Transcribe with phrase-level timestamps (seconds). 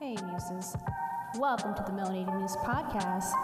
[0.00, 0.74] Hey, Muses.
[1.36, 3.34] Welcome to the Melanated Muse podcast.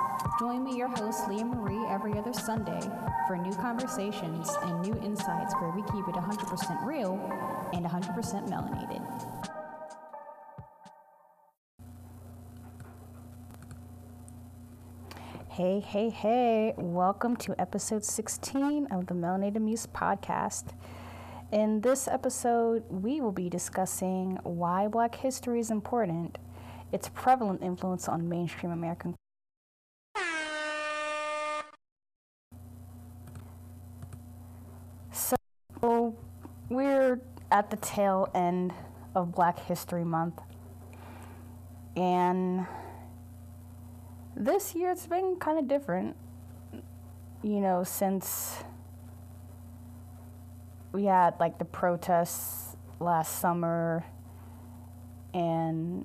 [0.40, 2.80] Join me, your host, Leah Marie, every other Sunday
[3.26, 7.20] for new conversations and new insights where we keep it 100% real
[7.74, 9.04] and 100% melanated.
[15.50, 16.72] Hey, hey, hey.
[16.78, 20.72] Welcome to episode 16 of the Melanated Muse podcast.
[21.52, 26.38] In this episode, we will be discussing why Black history is important,
[26.92, 29.14] its prevalent influence on mainstream American
[35.12, 36.16] So,
[36.68, 37.20] we're
[37.50, 38.72] at the tail end
[39.14, 40.40] of Black History Month.
[41.96, 42.66] And
[44.34, 46.16] this year it's been kind of different,
[47.42, 48.64] you know, since
[50.92, 54.04] we had like the protests last summer
[55.32, 56.04] and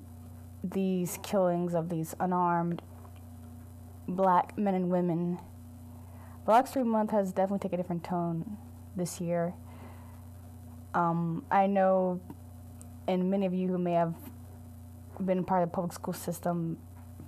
[0.64, 2.82] these killings of these unarmed
[4.06, 5.38] black men and women.
[6.44, 8.56] Black History Month has definitely taken a different tone
[8.96, 9.54] this year.
[10.94, 12.20] Um, I know,
[13.06, 14.14] and many of you who may have
[15.24, 16.78] been part of the public school system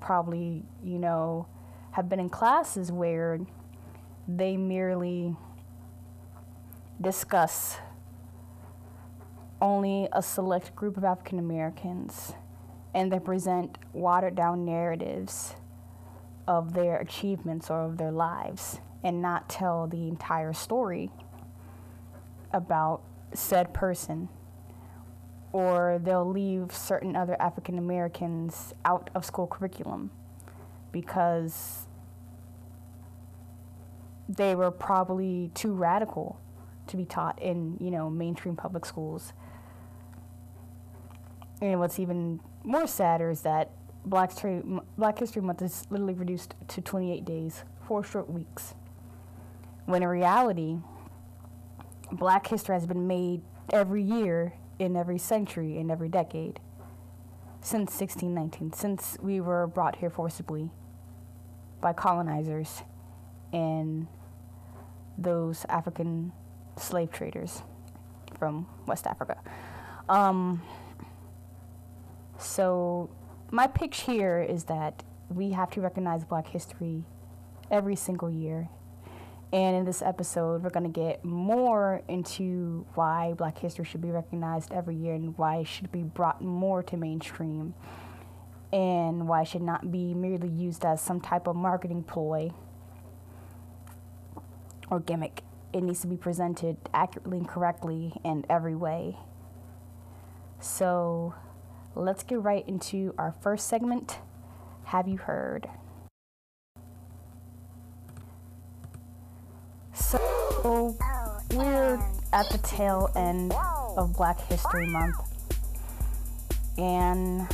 [0.00, 1.46] probably, you know,
[1.92, 3.38] have been in classes where
[4.26, 5.36] they merely
[7.00, 7.78] discuss
[9.60, 12.34] only a select group of African Americans
[12.94, 15.54] and they present watered down narratives
[16.46, 21.10] of their achievements or of their lives and not tell the entire story
[22.52, 23.02] about
[23.34, 24.28] said person
[25.52, 30.10] or they'll leave certain other African Americans out of school curriculum
[30.90, 31.86] because
[34.28, 36.40] they were probably too radical
[36.86, 39.32] to be taught in, you know, mainstream public schools.
[41.60, 43.70] And what's even more sadder is that
[44.04, 44.62] Black History,
[44.98, 48.74] Black History Month is literally reduced to 28 days, four short weeks.
[49.86, 50.78] When in reality,
[52.10, 56.60] Black history has been made every year, in every century, in every decade,
[57.60, 60.70] since 1619, since we were brought here forcibly
[61.80, 62.82] by colonizers
[63.52, 64.06] and
[65.16, 66.32] those African
[66.76, 67.62] slave traders
[68.38, 69.38] from West Africa.
[70.08, 70.62] Um,
[72.38, 73.10] so,
[73.50, 77.04] my pitch here is that we have to recognize Black history
[77.70, 78.68] every single year.
[79.52, 84.10] And in this episode, we're going to get more into why Black history should be
[84.10, 87.74] recognized every year and why it should be brought more to mainstream
[88.72, 92.50] and why it should not be merely used as some type of marketing ploy
[94.90, 99.16] or gimmick it needs to be presented accurately and correctly in every way.
[100.60, 101.34] So
[102.00, 104.18] let's get right into our first segment
[104.84, 105.68] Have You Heard?
[109.92, 110.96] So
[111.52, 112.00] we're
[112.32, 113.52] at the tail end
[113.96, 115.16] of Black History Month.
[116.76, 117.48] And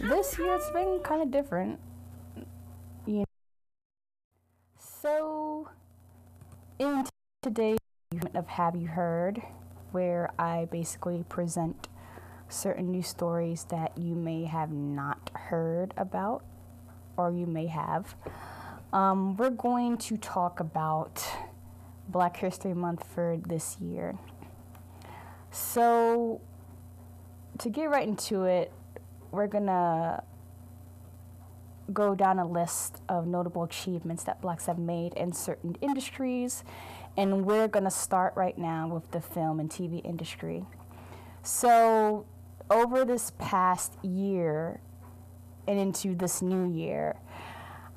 [0.00, 1.80] this year it's been kind of different.
[3.06, 3.24] You know.
[4.78, 5.70] So
[6.78, 7.06] in
[7.42, 7.78] today's
[8.12, 9.40] segment of Have You Heard,
[9.92, 11.88] where I basically present
[12.48, 16.44] certain news stories that you may have not heard about
[17.16, 18.14] or you may have,
[18.92, 21.24] um, we're going to talk about
[22.08, 24.16] Black History Month for this year.
[25.50, 26.40] So,
[27.58, 28.72] to get right into it,
[29.30, 30.22] we're gonna
[31.92, 36.64] go down a list of notable achievements that blacks have made in certain industries.
[37.16, 40.64] And we're to start right now with the film and TV industry.
[41.42, 42.26] So,
[42.70, 44.80] over this past year
[45.66, 47.16] and into this new year,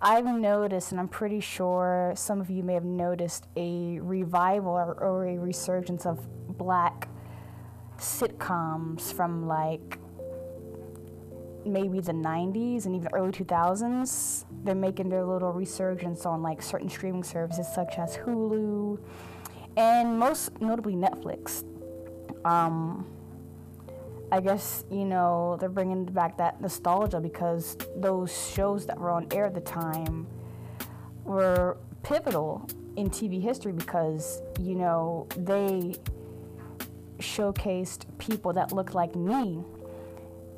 [0.01, 4.93] I've noticed, and I'm pretty sure some of you may have noticed, a revival or,
[4.93, 6.25] or a resurgence of
[6.57, 7.09] black
[7.97, 9.99] sitcoms from like
[11.65, 16.89] maybe the 90s and even early 2000s, they're making their little resurgence on like certain
[16.89, 18.97] streaming services such as Hulu
[19.75, 21.65] and most notably Netflix.
[22.45, 23.05] Um,
[24.31, 29.27] I guess, you know, they're bringing back that nostalgia because those shows that were on
[29.31, 30.27] air at the time
[31.23, 35.95] were pivotal in TV history because, you know, they
[37.17, 39.63] showcased people that looked like me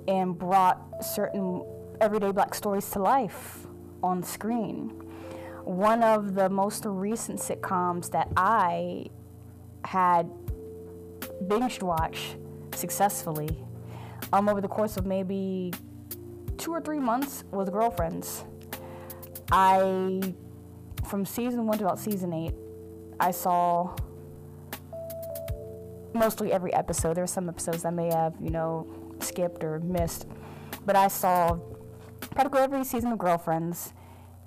[0.07, 1.63] and brought certain
[2.01, 3.67] everyday black stories to life
[4.03, 4.89] on screen.
[5.63, 9.05] One of the most recent sitcoms that I
[9.85, 10.29] had
[11.47, 12.35] binge watched
[12.75, 13.57] successfully
[14.33, 15.73] um, over the course of maybe
[16.57, 18.45] two or three months with Girlfriends.
[19.51, 20.33] I,
[21.09, 22.53] from season one to about season eight,
[23.19, 23.95] I saw
[26.13, 27.15] mostly every episode.
[27.15, 28.87] There were some episodes I may have, you know,
[29.19, 30.27] skipped or missed,
[30.85, 31.59] but I saw
[32.31, 33.93] practically every season of Girlfriends.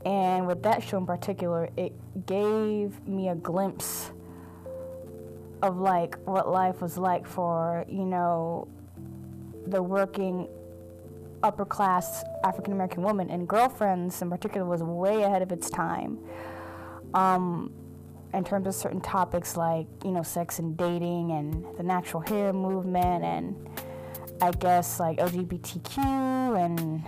[0.04, 1.92] And with that show in particular, it
[2.26, 4.10] gave me a glimpse
[5.64, 8.68] of like what life was like for, you know,
[9.66, 10.46] the working
[11.42, 13.30] upper class African American woman.
[13.30, 16.18] And Girlfriends in particular was way ahead of its time.
[17.14, 17.72] Um,
[18.34, 22.52] in terms of certain topics like, you know, sex and dating and the natural hair
[22.52, 23.54] movement and
[24.42, 27.02] I guess like LGBTQ and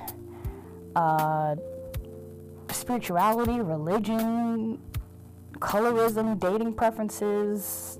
[0.94, 1.56] uh,
[2.70, 4.78] spirituality, religion,
[5.58, 7.98] colorism, dating preferences,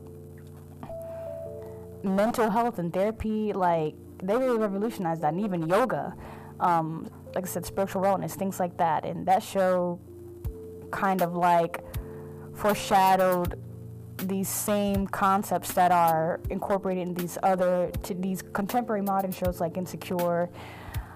[2.06, 3.52] mental health and therapy.
[3.52, 6.14] Like, they really revolutionized that, and even yoga.
[6.60, 9.04] Um, like I said, spiritual wellness, things like that.
[9.04, 10.00] And that show
[10.90, 11.84] kind of like
[12.54, 13.60] foreshadowed
[14.16, 19.76] these same concepts that are incorporated in these other to these contemporary modern shows like
[19.76, 20.48] Insecure,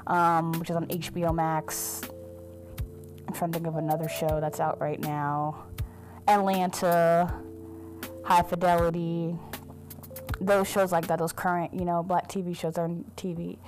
[0.07, 2.03] um, which is on HBO Max.
[3.27, 5.65] I'm trying to think of another show that's out right now.
[6.29, 7.33] Atlanta,
[8.25, 9.39] High Fidelity,
[10.41, 13.59] those shows like that, those current, you know, black TV shows on TV.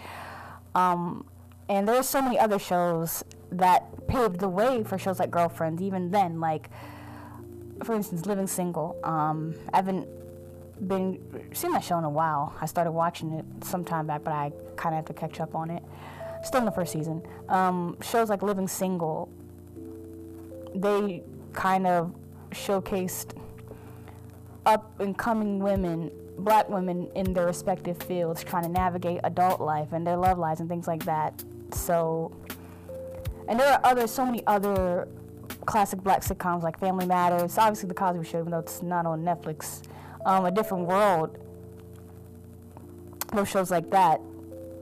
[0.75, 1.27] Um,
[1.69, 6.11] and there's so many other shows that paved the way for shows like Girlfriends, even
[6.11, 6.71] then, like,
[7.85, 8.99] for instance, Living Single.
[9.05, 10.09] Um, I haven't
[10.87, 11.21] been
[11.53, 12.55] seen that show in a while.
[12.61, 15.55] I started watching it some time back, but I kind of have to catch up
[15.55, 15.83] on it.
[16.43, 17.23] Still in the first season.
[17.49, 19.29] Um, shows like Living Single,
[20.75, 21.23] they
[21.53, 22.15] kind of
[22.51, 23.37] showcased
[24.67, 29.93] up and coming women, black women in their respective fields, trying to navigate adult life
[29.93, 31.45] and their love lives and things like that.
[31.73, 32.33] So,
[33.49, 35.09] and there are other, so many other
[35.67, 39.23] classic black sitcoms like Family Matters, obviously The Cosby Show, even though it's not on
[39.23, 39.83] Netflix.
[40.25, 41.39] Um, a Different World,
[43.33, 44.21] those shows like that,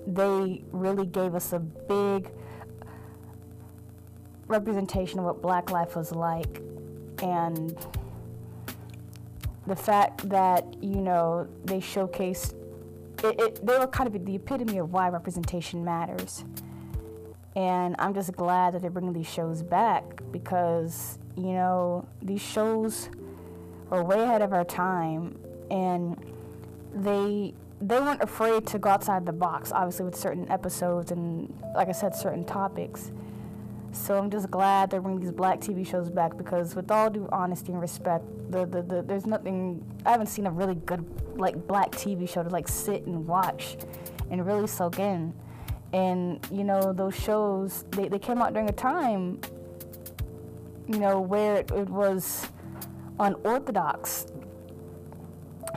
[0.07, 2.31] they really gave us a big
[4.49, 6.61] representation of what black life was like.
[7.23, 7.77] And
[9.71, 12.55] the fact that, you know, they showcased,
[13.23, 16.45] it, it, they were kind of the epitome of why representation matters.
[17.55, 23.11] And I'm just glad that they're bringing these shows back because, you know, these shows
[23.93, 25.39] are way ahead of our time
[25.71, 26.17] and
[26.93, 31.89] they they weren't afraid to go outside the box, obviously with certain episodes and like
[31.89, 33.13] I said, certain topics.
[33.93, 37.29] So I'm just glad they're bringing these black TV shows back because, with all due
[37.33, 39.85] honesty and respect, the, the, the there's nothing.
[40.07, 41.05] I haven't seen a really good
[41.39, 43.77] like black TV show to like sit and watch
[44.31, 45.35] and really soak in.
[45.93, 49.41] And you know those shows they, they came out during a time
[50.91, 52.49] you know where it, it was
[53.21, 54.27] unorthodox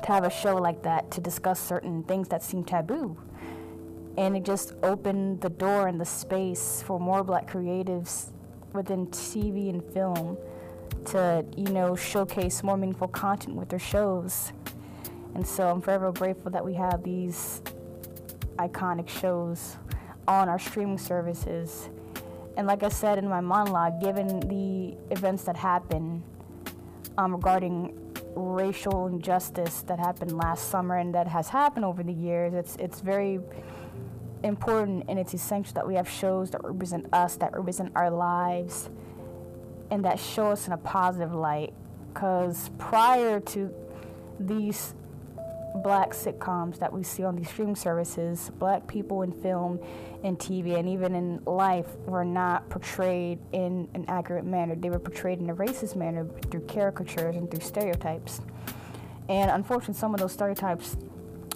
[0.02, 3.16] to have a show like that to discuss certain things that seem taboo
[4.18, 8.32] and it just opened the door and the space for more black creatives
[8.74, 10.38] within TV and film
[11.06, 14.52] to, you know, showcase more meaningful content with their shows.
[15.36, 17.62] And so I'm forever grateful that we have these
[18.58, 19.78] iconic shows
[20.28, 21.90] on our streaming services.
[22.56, 26.22] And like I said in my monologue, given the events that happened
[27.18, 28.00] um, regarding
[28.36, 33.02] racial injustice that happened last summer and that has happened over the years, it's it's
[33.02, 33.40] very
[34.44, 38.90] important and it's essential that we have shows that represent us, that represent our lives,
[39.90, 41.74] and that show us in a positive light.
[42.14, 43.74] Because prior to
[44.40, 44.94] these
[45.76, 49.80] black sitcoms that we see on these streaming services, black people in film
[50.24, 54.76] and TV and even in life were not portrayed in an accurate manner.
[54.76, 58.42] They were portrayed in a racist manner through caricatures and through stereotypes.
[59.28, 60.98] And unfortunately, some of those stereotypes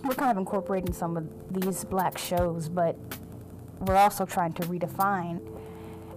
[0.08, 2.96] we're kind of incorporating some of these black shows, but
[3.80, 5.42] we're also trying to redefine.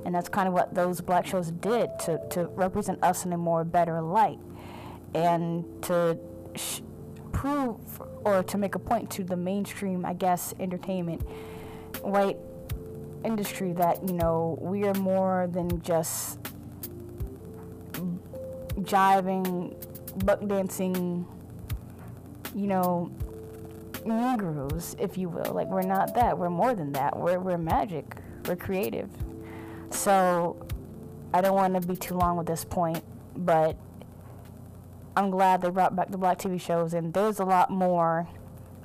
[0.04, 3.36] And that's kind of what those black shows did to, to represent us in a
[3.36, 4.38] more better light
[5.14, 6.18] and to
[6.54, 6.80] sh-
[7.32, 7.76] prove
[8.24, 11.22] or to make a point to the mainstream, I guess, entertainment,
[12.02, 12.38] white
[13.24, 16.38] industry that, you know, we are more than just
[18.80, 19.74] jiving,
[20.24, 21.26] buck dancing,
[22.54, 23.10] you know,
[24.04, 25.52] Negroes, if you will.
[25.52, 26.38] Like we're not that.
[26.38, 27.18] We're more than that.
[27.18, 28.16] We're we're magic.
[28.46, 29.10] We're creative.
[29.90, 30.66] So
[31.32, 33.04] I don't want to be too long with this point,
[33.36, 33.76] but
[35.16, 38.28] I'm glad they brought back the black TV shows, and there's a lot more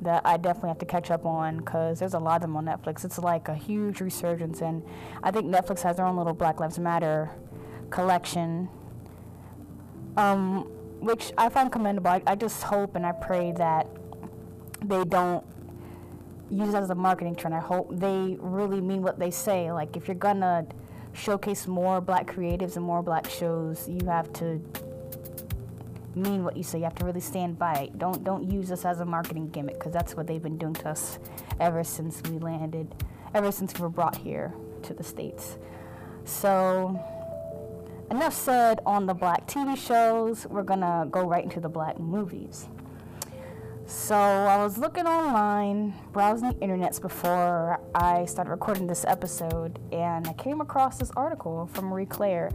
[0.01, 2.65] that I definitely have to catch up on because there's a lot of them on
[2.65, 3.05] Netflix.
[3.05, 4.83] It's like a huge resurgence, and
[5.23, 7.31] I think Netflix has their own little Black Lives Matter
[7.89, 8.67] collection,
[10.17, 10.63] um,
[10.99, 12.09] which I find commendable.
[12.09, 13.87] I, I just hope and I pray that
[14.87, 15.45] they don't
[16.49, 17.55] use it as a marketing trend.
[17.55, 19.71] I hope they really mean what they say.
[19.71, 20.65] Like, if you're gonna
[21.13, 24.61] showcase more black creatives and more black shows, you have to
[26.15, 26.79] mean what you say.
[26.79, 27.99] You have to really stand by it.
[27.99, 30.89] Don't don't use this as a marketing gimmick because that's what they've been doing to
[30.89, 31.19] us
[31.59, 32.93] ever since we landed,
[33.33, 35.57] ever since we were brought here to the states.
[36.23, 36.99] So
[38.11, 40.45] enough said on the black TV shows.
[40.47, 42.67] We're gonna go right into the black movies.
[43.87, 50.27] So I was looking online, browsing the internets before I started recording this episode, and
[50.27, 52.49] I came across this article from Marie Claire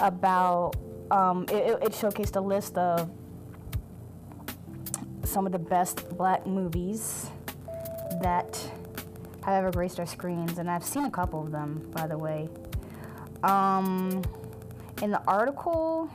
[0.00, 0.74] about
[1.12, 3.08] um, it, it showcased a list of
[5.22, 7.30] some of the best black movies
[8.20, 8.60] that
[9.44, 12.48] have ever graced our screens, and I've seen a couple of them, by the way.
[13.44, 14.22] Um,
[15.02, 16.10] in the article,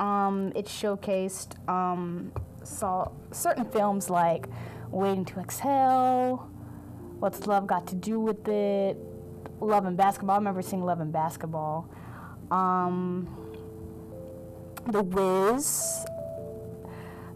[0.00, 2.32] um, it showcased um,
[2.66, 4.48] saw certain films like
[4.90, 6.48] Waiting to Exhale,
[7.18, 8.96] What's Love Got to Do with It,
[9.60, 10.34] Love and Basketball.
[10.34, 11.88] I remember seeing Love and Basketball.
[12.50, 13.28] Um,
[14.86, 16.04] the Wiz,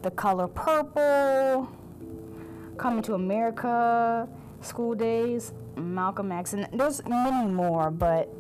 [0.03, 1.69] The Color Purple,
[2.77, 4.29] Coming to America,
[4.61, 8.33] School Days, Malcolm X, and there's many more, but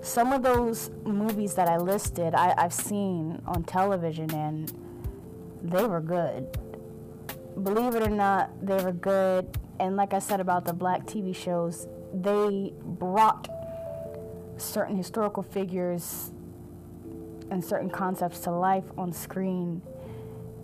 [0.00, 4.72] some of those movies that I listed, I, I've seen on television and
[5.64, 6.58] they were good.
[7.62, 9.58] Believe it or not, they were good.
[9.80, 13.48] And like I said about the black TV shows, they brought
[14.56, 16.30] certain historical figures
[17.50, 19.82] and certain concepts to life on screen.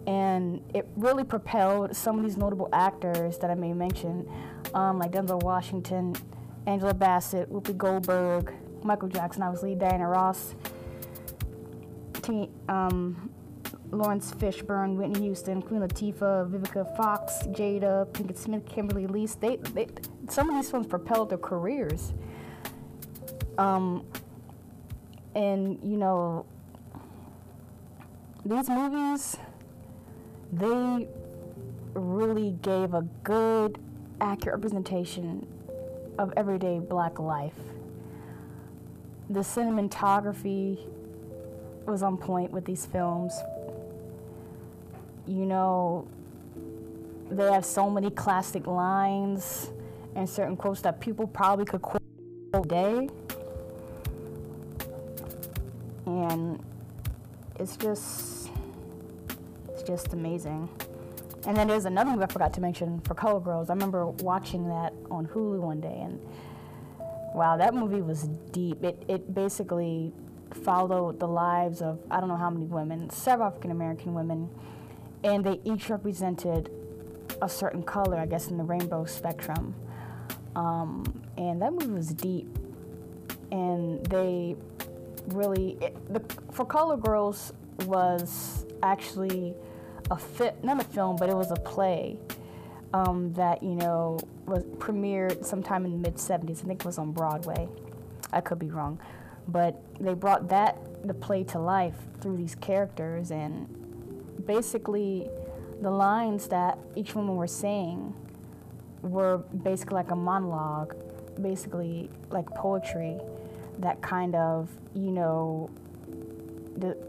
[0.06, 4.28] And it really propelled some of these notable actors that I may mention,
[4.74, 6.14] um, like Denzel Washington,
[6.66, 8.52] Angela Bassett, Whoopi Goldberg,
[8.82, 10.54] Michael Jackson, obviously, Diana Ross,
[12.68, 13.30] um,
[13.90, 19.34] Laurence Fishburne, Whitney Houston, Queen Latifah, Vivica Fox, Jada, Pinkett Smith, Kimberly Elise.
[19.34, 19.88] They, they,
[20.28, 22.12] some of these films propelled their careers.
[23.58, 24.06] Um,
[25.34, 26.46] and you know,
[28.44, 29.36] these movies,
[30.52, 31.08] they
[31.94, 33.78] really gave a good,
[34.20, 35.46] accurate representation
[36.18, 37.58] of everyday black life.
[39.28, 40.78] The cinematography
[41.86, 43.32] was on point with these films.
[45.30, 46.08] You know,
[47.30, 49.70] they have so many classic lines
[50.16, 52.02] and certain quotes that people probably could quote
[52.52, 53.08] all day
[56.06, 56.60] and
[57.60, 58.50] it's just
[59.68, 60.68] it's just amazing.
[61.46, 63.70] And then there's another movie I forgot to mention for Color Girls.
[63.70, 66.20] I remember watching that on Hulu one day, and
[67.34, 68.82] wow, that movie was deep.
[68.82, 70.12] It it basically
[70.64, 74.50] followed the lives of I don't know how many women, several African American women,
[75.22, 76.70] and they each represented
[77.42, 79.74] a certain color, I guess, in the rainbow spectrum.
[80.56, 82.58] Um, and that movie was deep,
[83.52, 84.56] and they
[85.28, 86.20] really it, the,
[86.52, 87.52] for Color Girls
[87.86, 89.54] was actually
[90.10, 92.18] a fit, not a film, but it was a play
[92.92, 96.64] um, that you know was premiered sometime in the mid '70s.
[96.64, 97.68] I think it was on Broadway.
[98.32, 99.00] I could be wrong,
[99.48, 103.68] but they brought that the play to life through these characters and
[104.50, 105.30] basically
[105.80, 108.12] the lines that each woman were saying
[109.00, 110.92] were basically like a monologue,
[111.40, 113.16] basically like poetry
[113.78, 115.70] that kind of, you know,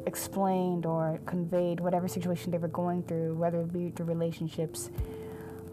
[0.05, 4.91] explained or conveyed whatever situation they were going through, whether it be through relationships,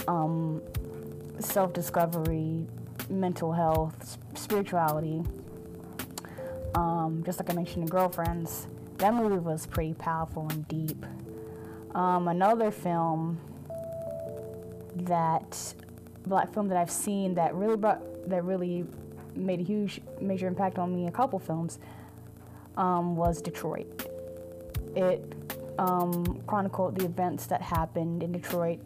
[0.07, 0.63] um,
[1.41, 2.67] self discovery,
[3.11, 5.23] mental health, spirituality.
[6.75, 11.05] Um, just like I mentioned in Girlfriends, that movie was pretty powerful and deep.
[11.95, 13.41] Um, another film
[14.97, 15.75] that
[16.27, 18.85] black film that I've seen that really brought that really
[19.35, 21.79] made a huge major impact on me a couple films
[22.77, 24.07] um, was Detroit.
[24.95, 25.35] It
[25.79, 28.81] um, chronicled the events that happened in Detroit,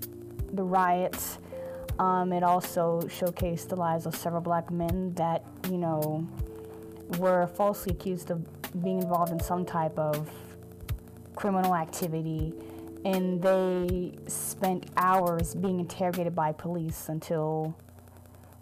[0.53, 1.39] the riots.
[1.99, 6.27] Um, it also showcased the lives of several black men that, you know,
[7.19, 8.43] were falsely accused of
[8.83, 10.31] being involved in some type of
[11.35, 12.55] criminal activity.
[13.05, 17.77] And they spent hours being interrogated by police until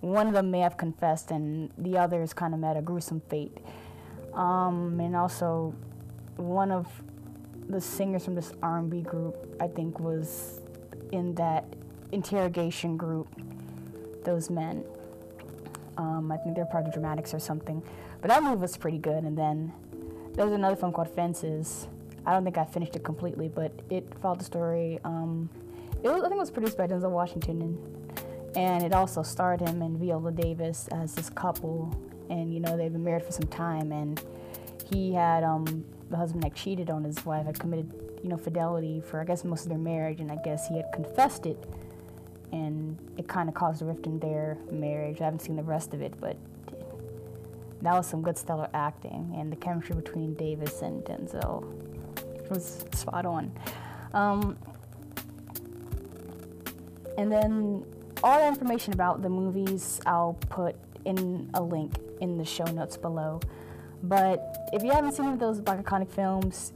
[0.01, 3.59] one of them may have confessed and the others kind of met a gruesome fate.
[4.33, 5.75] Um, and also,
[6.37, 6.87] one of
[7.69, 10.61] the singers from this R&B group, I think, was
[11.13, 11.65] in that
[12.13, 13.29] interrogation group,
[14.25, 14.85] those men.
[15.97, 17.83] Um, I think they're part of dramatics or something.
[18.21, 19.25] But that movie was pretty good.
[19.25, 19.73] And then
[20.35, 21.89] there was another film called Fences.
[22.27, 24.99] I don't think I finished it completely, but it followed the story.
[25.05, 25.49] Um,
[26.03, 29.61] it was, I think it was produced by Denzel Washington, and, and it also starred
[29.61, 31.95] him and Viola Davis as this couple.
[32.29, 34.23] And you know they've been married for some time, and
[34.91, 39.01] he had um, the husband that cheated on his wife had committed you know fidelity
[39.01, 41.59] for I guess most of their marriage, and I guess he had confessed it,
[42.53, 45.21] and it kind of caused a rift in their marriage.
[45.21, 46.37] I haven't seen the rest of it, but
[47.83, 51.65] that was some good stellar acting, and the chemistry between Davis and Denzel
[52.51, 53.53] was spot on.
[54.13, 54.59] Um,
[57.17, 57.85] and then
[58.23, 62.97] all the information about the movies I'll put in a link in the show notes
[62.97, 63.41] below.
[64.03, 66.73] But if you haven't seen any of those black iconic films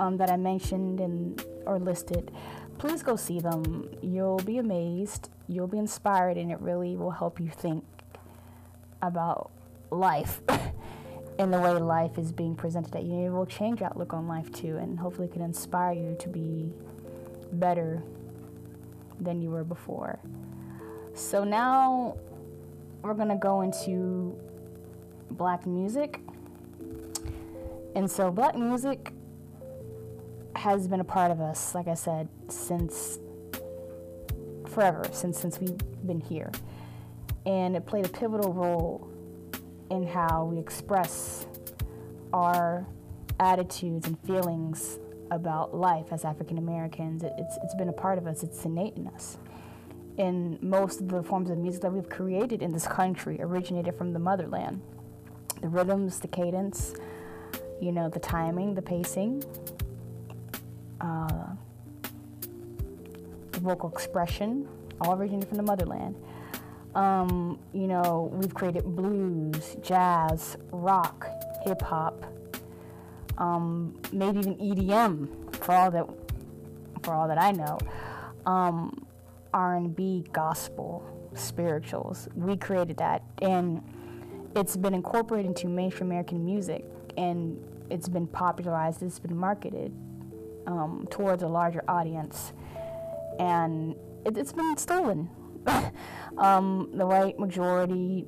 [0.00, 2.30] um, that I mentioned and or listed,
[2.78, 3.88] please go see them.
[4.02, 7.84] You'll be amazed, you'll be inspired, and it really will help you think
[9.00, 9.50] about
[9.90, 10.40] life
[11.38, 13.26] and the way life is being presented at you.
[13.26, 16.72] It will change your outlook on life too, and hopefully can inspire you to be
[17.52, 18.02] better
[19.20, 20.18] than you were before.
[21.14, 22.16] So now
[23.02, 24.38] we're gonna go into
[25.30, 26.20] black music.
[27.94, 29.12] And so black music
[30.56, 33.18] has been a part of us, like I said, since
[34.68, 36.50] forever, since since we've been here.
[37.44, 39.11] And it played a pivotal role
[39.92, 41.46] in how we express
[42.32, 42.86] our
[43.38, 44.98] attitudes and feelings
[45.30, 47.22] about life as African Americans.
[47.22, 49.36] It, it's, it's been a part of us, it's innate in us.
[50.16, 54.14] And most of the forms of music that we've created in this country originated from
[54.14, 54.80] the motherland.
[55.60, 56.94] The rhythms, the cadence,
[57.80, 59.44] you know, the timing, the pacing,
[61.02, 61.48] uh,
[63.52, 64.66] the vocal expression,
[65.02, 66.16] all originated from the motherland.
[66.94, 71.26] Um, you know, we've created blues, jazz, rock,
[71.64, 72.26] hip hop,
[73.38, 76.06] um, maybe even EDM for all that
[77.02, 77.78] for all that I know.
[78.46, 79.06] Um,
[79.54, 82.28] R&B, gospel, spirituals.
[82.34, 83.82] We created that, and
[84.56, 86.84] it's been incorporated into mainstream American music,
[87.16, 89.02] and it's been popularized.
[89.02, 89.92] It's been marketed
[90.66, 92.52] um, towards a larger audience,
[93.38, 95.28] and it, has been stolen.
[96.38, 98.26] um, the white majority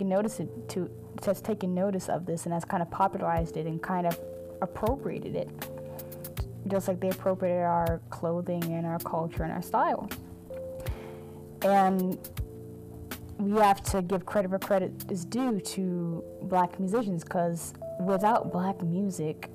[0.00, 0.90] notice to
[1.24, 4.18] has taken notice of this and has kind of popularized it and kind of
[4.62, 5.48] appropriated it,
[6.68, 10.08] just like they appropriated our clothing and our culture and our style.
[11.62, 12.18] And
[13.38, 18.82] we have to give credit where credit is due to black musicians because without black
[18.82, 19.50] music,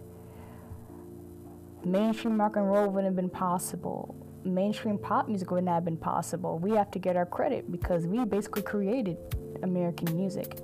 [1.86, 4.15] mainstream rock and roll wouldn't have been possible.
[4.45, 6.60] Mainstream pop music wouldn't have been possible.
[6.60, 9.17] We have to get our credit because we basically created
[9.63, 10.60] American music.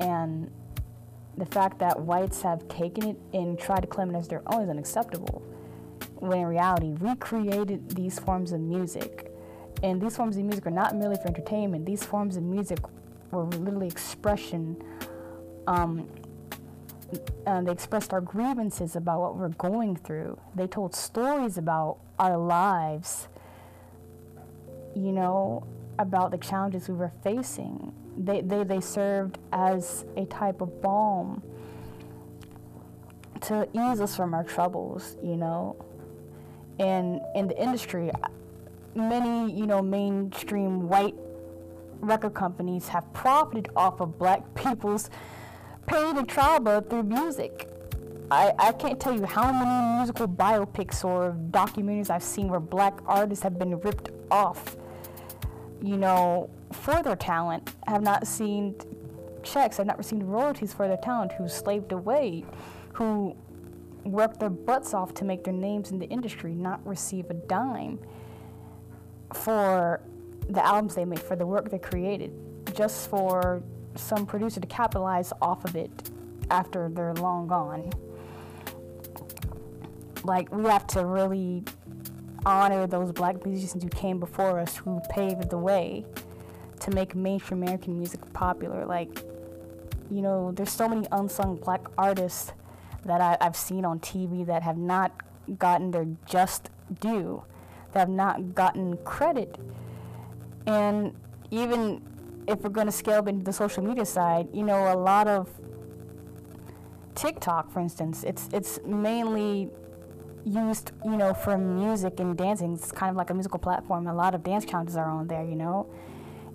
[0.00, 0.50] And
[1.36, 4.62] the fact that whites have taken it and tried to claim it as their own
[4.62, 5.42] is unacceptable.
[6.16, 9.32] When in reality, we created these forms of music.
[9.82, 12.80] And these forms of music are not merely for entertainment, these forms of music
[13.30, 14.82] were literally expression.
[15.66, 16.08] Um,
[17.46, 20.38] uh, they expressed our grievances about what we're going through.
[20.54, 23.28] They told stories about our lives,
[24.94, 25.66] you know,
[25.98, 31.42] about the challenges we were facing they, they, they served as a type of balm
[33.42, 35.76] to ease us from our troubles, you know.
[36.80, 38.10] And in the industry,
[38.94, 41.14] many, you know, mainstream white
[42.00, 45.10] record companies have profited off of black people's
[45.88, 47.68] pain and trauma through music.
[48.30, 53.00] I, I can't tell you how many musical biopics or documentaries I've seen where black
[53.06, 54.76] artists have been ripped off,
[55.82, 58.74] you know, for their talent have not seen
[59.42, 62.44] checks, have not received royalties for their talent, who slaved away,
[62.92, 63.34] who
[64.04, 67.98] worked their butts off to make their names in the industry, not receive a dime
[69.32, 70.02] for
[70.50, 72.32] the albums they made, for the work they created,
[72.74, 73.62] just for
[73.94, 76.10] some producer to capitalize off of it
[76.50, 77.90] after they're long gone.
[80.24, 81.64] Like, we have to really
[82.44, 86.04] honor those black musicians who came before us, who paved the way
[86.80, 88.84] to make mainstream American music popular.
[88.84, 89.22] Like,
[90.10, 92.52] you know, there's so many unsung black artists
[93.04, 95.12] that I, have seen on TV that have not
[95.58, 96.70] gotten their just
[97.00, 97.42] due,
[97.92, 99.56] that have not gotten credit.
[100.66, 101.14] And
[101.50, 102.02] even
[102.48, 105.28] if we're going to scale up into the social media side, you know, a lot
[105.28, 105.48] of
[107.14, 109.70] TikTok, for instance, it's it's mainly
[110.44, 112.72] used, you know, for music and dancing.
[112.74, 114.06] It's kind of like a musical platform.
[114.06, 115.86] A lot of dance challenges are on there, you know,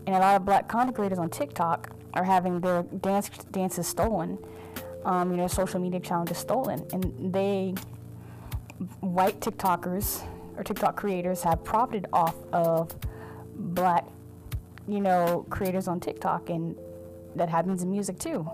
[0.07, 4.37] and a lot of black content creators on TikTok are having their dance dances stolen.
[5.05, 7.73] Um, you know, social media challenges stolen, and they
[9.01, 10.25] white TikTokers
[10.57, 12.95] or TikTok creators have profited off of
[13.55, 14.05] black,
[14.87, 16.75] you know, creators on TikTok, and
[17.35, 18.49] that happens in music too.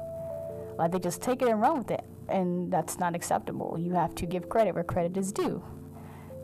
[0.77, 3.77] Like they just take it and run with it, and that's not acceptable.
[3.79, 5.63] You have to give credit where credit is due.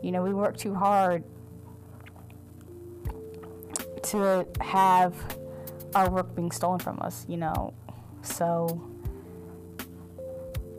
[0.02, 1.24] You know, we work too hard
[4.04, 5.14] to have
[5.94, 7.72] our work being stolen from us, you know.
[8.22, 8.66] So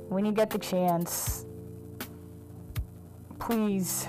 [0.09, 1.45] when you get the chance,
[3.39, 4.07] please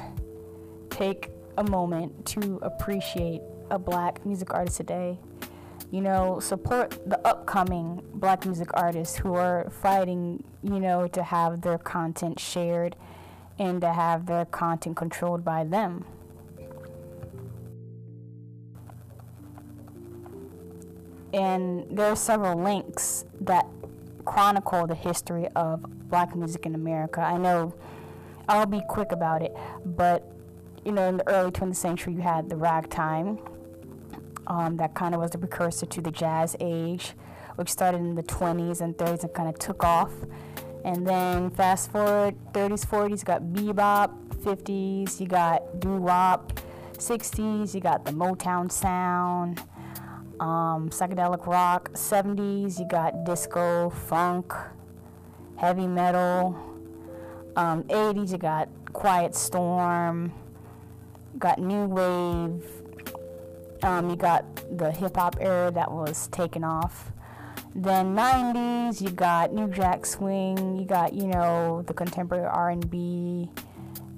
[0.90, 5.18] take a moment to appreciate a black music artist today.
[5.90, 11.62] You know, support the upcoming black music artists who are fighting, you know, to have
[11.62, 12.94] their content shared
[13.58, 16.04] and to have their content controlled by them.
[21.32, 23.66] And there are several links that
[24.24, 27.20] chronicle the history of black music in America.
[27.20, 27.74] I know
[28.48, 29.54] I'll be quick about it,
[29.84, 30.30] but
[30.84, 33.38] you know, in the early 20th century, you had the ragtime.
[34.48, 37.12] Um, that kind of was the precursor to the jazz age,
[37.56, 40.12] which started in the 20s and 30s and kind of took off.
[40.84, 46.60] And then fast forward 30s, 40s, you got bebop, 50s, you got doo wop,
[46.94, 49.62] 60s, you got the Motown sound,
[50.40, 54.54] um, psychedelic rock, 70s, you got disco, funk,
[55.56, 56.56] heavy metal,
[57.56, 60.32] um, 80s, you got Quiet Storm,
[61.38, 62.77] got new wave.
[63.82, 64.44] Um, you got
[64.76, 67.12] the hip hop era that was taken off.
[67.74, 70.76] Then 90s, you got New Jack Swing.
[70.76, 73.48] You got you know the contemporary R&B,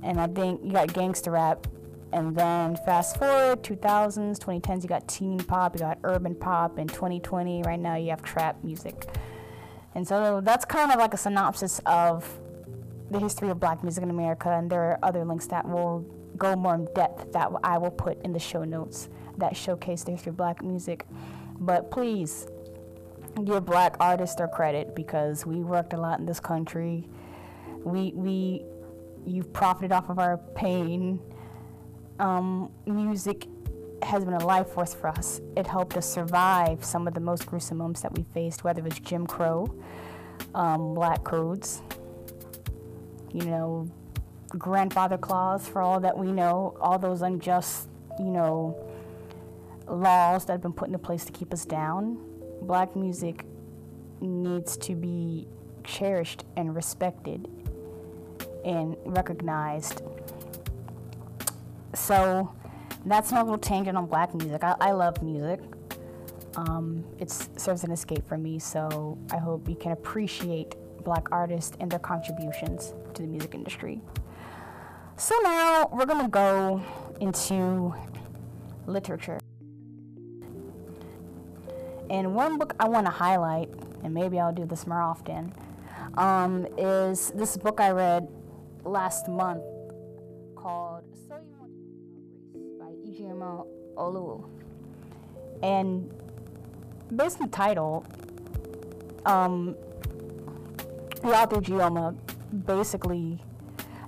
[0.02, 1.66] and I think you got gangster rap.
[2.12, 6.88] And then fast forward 2000s, 2010s, you got teen pop, you got urban pop, and
[6.88, 9.06] 2020 right now you have trap music.
[9.94, 12.40] And so that's kind of like a synopsis of
[13.10, 16.00] the history of black music in America, and there are other links that will
[16.36, 20.12] go more in depth that I will put in the show notes that showcase the
[20.12, 21.06] history of black music.
[21.58, 22.46] But please
[23.44, 27.08] give black artists their credit because we worked a lot in this country.
[27.84, 28.64] We we
[29.26, 31.20] you've profited off of our pain.
[32.18, 33.46] Um, music
[34.02, 35.40] has been a life force for us.
[35.56, 38.84] It helped us survive some of the most gruesome moments that we faced, whether it
[38.84, 39.74] was Jim Crow,
[40.54, 41.82] um, black codes,
[43.32, 43.86] you know,
[44.48, 47.88] grandfather clause for all that we know, all those unjust,
[48.18, 48.89] you know,
[49.90, 52.18] laws that have been put into place to keep us down.
[52.62, 53.44] Black music
[54.20, 55.48] needs to be
[55.84, 57.48] cherished and respected
[58.64, 60.02] and recognized.
[61.94, 62.54] So
[63.04, 64.62] that's my little tangent on black music.
[64.62, 65.60] I, I love music.
[66.56, 70.74] Um, it serves an escape for me, so I hope you can appreciate
[71.04, 74.00] black artists and their contributions to the music industry.
[75.16, 76.82] So now we're to go
[77.20, 77.94] into
[78.86, 79.38] literature.
[82.10, 83.70] And one book I want to highlight,
[84.02, 85.54] and maybe I'll do this more often,
[86.14, 88.26] um, is this book I read
[88.82, 89.62] last month
[90.56, 91.72] called So You Want
[92.52, 94.48] to Know by Ijeoma Oluo.
[95.62, 96.12] And
[97.14, 98.04] based on the title,
[99.24, 99.76] um,
[101.22, 102.16] the author Ijeoma
[102.66, 103.38] basically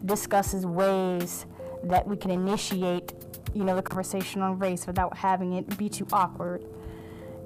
[0.05, 1.47] discusses ways
[1.85, 3.13] that we can initiate,
[3.55, 6.65] you know, the conversation on race without having it be too awkward.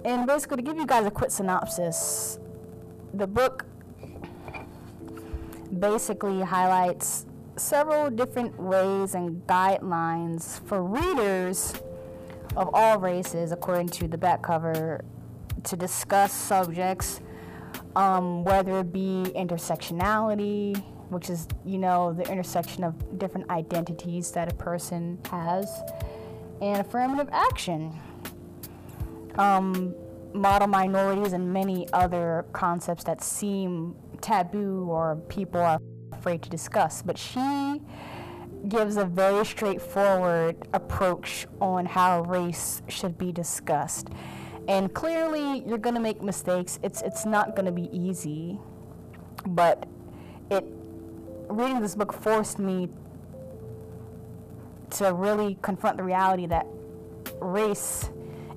[0.07, 2.39] And basically, to give you guys a quick synopsis,
[3.13, 3.67] the book
[5.81, 11.75] basically highlights several different ways and guidelines for readers
[12.55, 15.05] of all races, according to the back cover,
[15.65, 17.21] to discuss subjects,
[17.97, 24.53] um, whether it be intersectionality, which is, you know, the intersection of different identities that
[24.53, 25.69] a person has,
[26.61, 27.93] and affirmative action.
[29.39, 29.95] Um,
[30.33, 35.81] model minorities and many other concepts that seem taboo or people are
[36.13, 37.03] afraid to discuss.
[37.03, 37.81] But she
[38.69, 44.09] gives a very straightforward approach on how race should be discussed.
[44.69, 46.79] And clearly, you're going to make mistakes.
[46.83, 48.59] It's, it's not going to be easy,
[49.47, 49.87] but
[50.51, 50.65] it
[51.49, 52.89] reading this book forced me
[54.91, 56.67] to really confront the reality that
[57.41, 58.11] race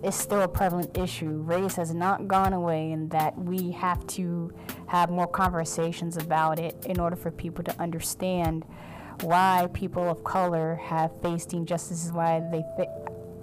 [0.03, 1.41] is still a prevalent issue.
[1.41, 4.51] Race has not gone away, and that we have to
[4.87, 8.65] have more conversations about it in order for people to understand
[9.21, 12.91] why people of color have faced injustices, why they fa-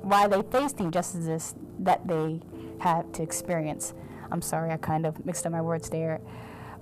[0.02, 2.40] why they faced injustices that they
[2.78, 3.92] had to experience.
[4.30, 6.20] I'm sorry, I kind of mixed up my words there.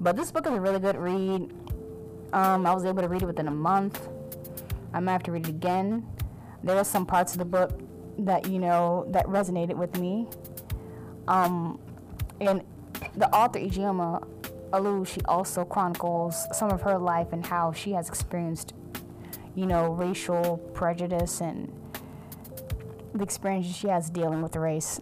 [0.00, 1.52] But this book is a really good read.
[2.32, 4.08] Um, I was able to read it within a month.
[4.92, 6.06] I might have to read it again.
[6.62, 7.72] There are some parts of the book
[8.18, 10.27] that you know that resonated with me.
[11.29, 11.79] Um,
[12.40, 12.62] and
[13.16, 14.27] the author Ijeoma
[14.72, 18.74] Oluo, she also chronicles some of her life and how she has experienced,
[19.55, 21.72] you know, racial prejudice and
[23.14, 25.00] the experiences she has dealing with race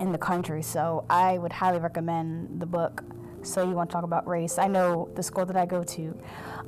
[0.00, 0.62] in the country.
[0.62, 3.04] So I would highly recommend the book.
[3.42, 4.58] So you want to talk about race?
[4.58, 6.18] I know the school that I go to,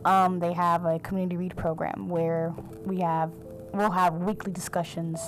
[0.05, 3.31] um, they have a community read program where we have
[3.73, 5.21] we'll have weekly discussions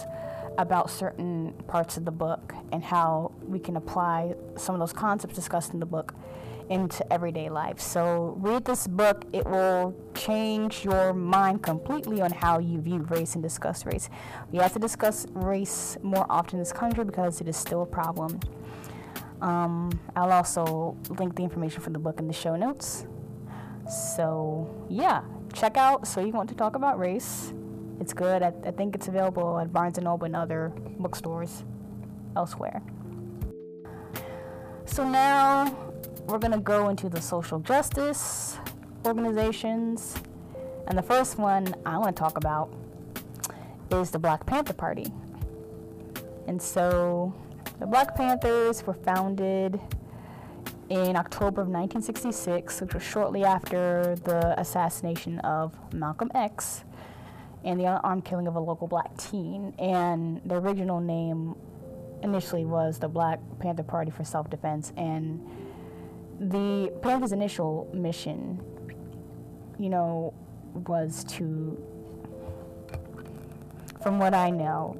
[0.58, 5.34] about certain parts of the book and how we can apply some of those concepts
[5.34, 6.14] discussed in the book
[6.70, 7.78] into everyday life.
[7.78, 9.24] So read this book.
[9.32, 14.08] It will change your mind completely on how you view race and discuss race.
[14.50, 17.86] We have to discuss race more often in this country because it is still a
[17.86, 18.40] problem.
[19.42, 23.06] Um, I'll also link the information for the book in the show notes.
[24.16, 27.52] So yeah, check out So You Want to Talk About Race.
[28.00, 28.42] It's good.
[28.42, 31.64] I, I think it's available at Barnes & Noble and other bookstores
[32.36, 32.82] elsewhere.
[34.84, 35.76] So now
[36.26, 38.58] we're going to go into the social justice
[39.04, 40.14] organizations.
[40.86, 42.72] And the first one I want to talk about
[43.90, 45.06] is the Black Panther Party.
[46.46, 47.34] And so
[47.80, 49.80] the Black Panthers were founded
[50.90, 56.84] in October of 1966, which was shortly after the assassination of Malcolm X
[57.64, 59.74] and the unarmed killing of a local black teen.
[59.78, 61.56] And the original name
[62.22, 64.92] initially was the Black Panther Party for Self Defense.
[64.96, 65.40] And
[66.38, 68.60] the Panthers' initial mission,
[69.78, 70.34] you know,
[70.74, 71.82] was to,
[74.02, 74.98] from what I know,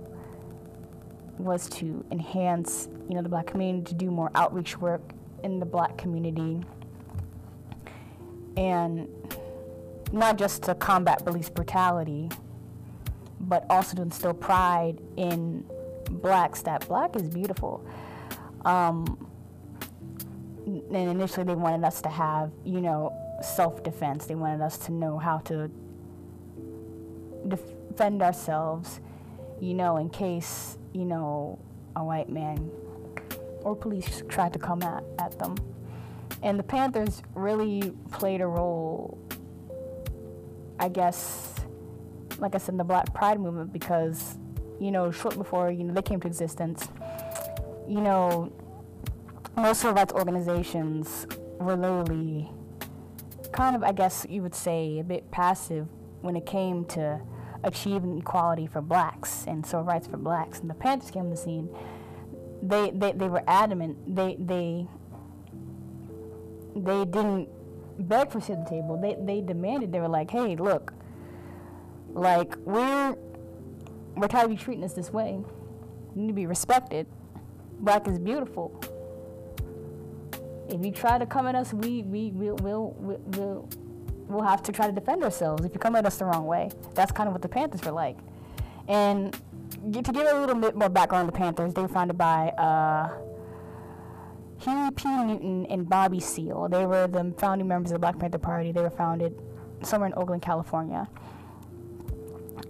[1.39, 5.03] was to enhance, you know, the black community, to do more outreach work
[5.43, 6.61] in the black community,
[8.57, 9.09] and
[10.13, 12.31] not just to combat police brutality,
[13.49, 15.65] but also to instill pride in
[16.11, 17.85] blacks that black is beautiful.
[18.65, 19.31] Um,
[20.67, 24.27] and initially they wanted us to have, you know, self-defense.
[24.27, 25.71] They wanted us to know how to
[27.47, 29.01] defend ourselves,
[29.61, 31.59] you know, in case, you know,
[31.97, 32.71] a white man
[33.63, 35.57] or police tried to come at, at them.
[36.43, 39.19] And the Panthers really played a role,
[40.79, 41.55] I guess,
[42.39, 44.39] like I said, in the Black Pride movement because,
[44.81, 46.89] you know, short before, you know, they came to existence,
[47.89, 48.53] you know,
[49.57, 51.27] most civil rights organizations
[51.61, 52.51] were literally
[53.53, 55.87] kind of, I guess you would say, a bit passive
[56.23, 57.21] when it came to
[57.63, 60.61] achieving equality for blacks and civil rights for blacks.
[60.61, 61.69] And the Panthers came on the scene.
[62.63, 64.15] They, they, they were adamant.
[64.15, 64.87] They, they,
[66.75, 67.49] they didn't
[67.99, 68.99] beg for seat at the table.
[69.01, 69.93] They, they demanded.
[69.93, 70.93] They were like, hey, look,
[72.15, 73.17] like, we're,
[74.17, 75.39] we're tired of you treating us this way.
[76.15, 77.07] You need to be respected.
[77.81, 78.81] Black is beautiful
[80.69, 83.69] if you try to come at us, we we will will will we'll,
[84.29, 85.65] we'll have to try to defend ourselves.
[85.65, 87.93] If you come at us the wrong way, that's kind of what the Panthers were
[87.93, 88.19] like.
[88.89, 89.33] And
[89.93, 93.11] to give a little bit more background on the Panthers, they were founded by uh,
[94.59, 95.09] Huey P.
[95.09, 96.69] Newton and Bobby Seale.
[96.69, 98.73] They were the founding members of the Black Panther Party.
[98.73, 99.39] They were founded
[99.83, 101.09] somewhere in Oakland, California.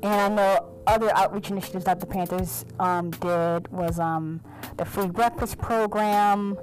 [0.02, 4.40] And I know other outreach initiatives that the Panthers um, did was um,
[4.76, 6.58] the free breakfast program.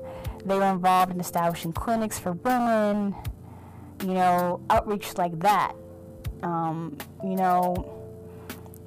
[0.45, 3.15] They were involved in establishing clinics for women,
[4.01, 5.73] you know, outreach like that.
[6.43, 8.01] Um, you know,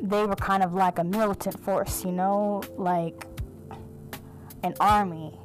[0.01, 3.27] they were kind of like a militant force, you know, like
[4.63, 5.39] an army.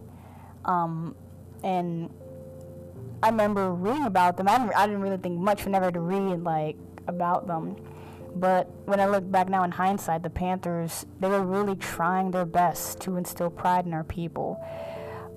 [0.66, 1.16] Um,
[1.64, 2.10] and
[3.22, 4.48] I remember reading about them.
[4.48, 7.76] I didn't, I didn't really think much whenever to read like about them.
[8.36, 12.46] But when I look back now in hindsight, the Panthers, they were really trying their
[12.46, 14.64] best to instill pride in our people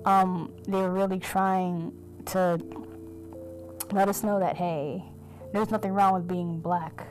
[0.05, 1.93] um, they were really trying
[2.25, 2.59] to
[3.91, 5.03] let us know that hey,
[5.53, 7.07] there's nothing wrong with being black.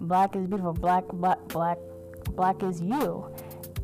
[0.00, 0.72] Black is beautiful.
[0.72, 1.78] Black, black, black,
[2.30, 3.26] black is you.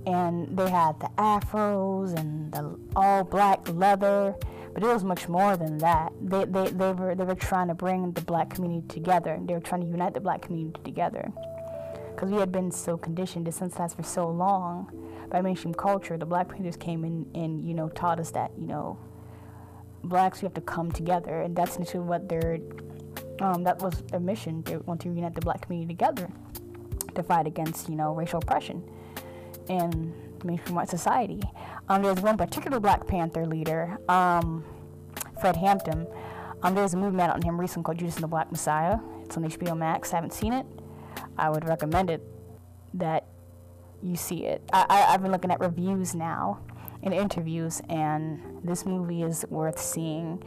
[0.07, 4.35] And they had the afros and the all black leather,
[4.77, 6.13] but it was much more than that.
[6.21, 9.41] They, they, they were they were trying to bring the black community together.
[9.41, 11.33] They were trying to unite the black community together,
[12.11, 14.93] because we had been so conditioned, desensitized for so long
[15.31, 18.67] by mainstream culture, the Black Panthers came in and you know taught us that you
[18.67, 18.99] know
[20.05, 22.59] blacks we have to come together, and that's initially what their
[23.41, 24.63] Um, that was a mission.
[24.63, 26.29] They want to unite the black community together
[27.15, 28.83] to fight against, you know, racial oppression
[30.43, 31.41] in mainstream white society.
[31.89, 34.65] Um, there's one particular Black Panther leader, um,
[35.41, 36.07] Fred Hampton.
[36.63, 38.99] Um, there's a movie made on him recently called Judas and the Black Messiah.
[39.25, 40.13] It's on HBO Max.
[40.13, 40.67] I haven't seen it.
[41.39, 42.23] I would recommend it
[42.95, 43.27] that
[44.03, 44.63] you see it.
[44.73, 46.61] I, I've been looking at reviews now
[47.03, 50.43] and interviews, and this movie is worth seeing.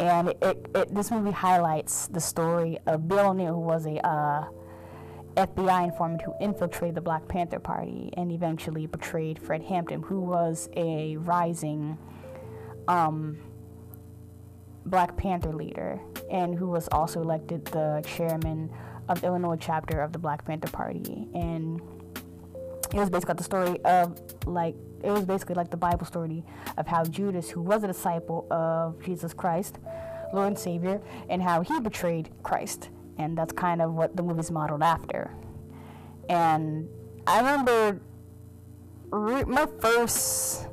[0.00, 4.04] And it, it, it, this movie highlights the story of Bill O'Neal, who was a
[4.06, 4.46] uh,
[5.36, 10.68] FBI informant who infiltrated the Black Panther Party and eventually betrayed Fred Hampton, who was
[10.76, 11.98] a rising
[12.86, 13.38] um,
[14.86, 18.70] Black Panther leader and who was also elected the chairman
[19.08, 21.28] of the Illinois chapter of the Black Panther Party.
[21.34, 21.80] And
[22.92, 26.44] it was basically the story of like it was basically like the Bible story
[26.78, 29.78] of how Judas, who was a disciple of Jesus Christ,
[30.32, 32.88] Lord and Savior, and how he betrayed Christ
[33.18, 35.30] and that's kind of what the movie's modeled after.
[36.28, 36.88] And
[37.26, 38.00] I remember
[39.10, 40.66] re- my first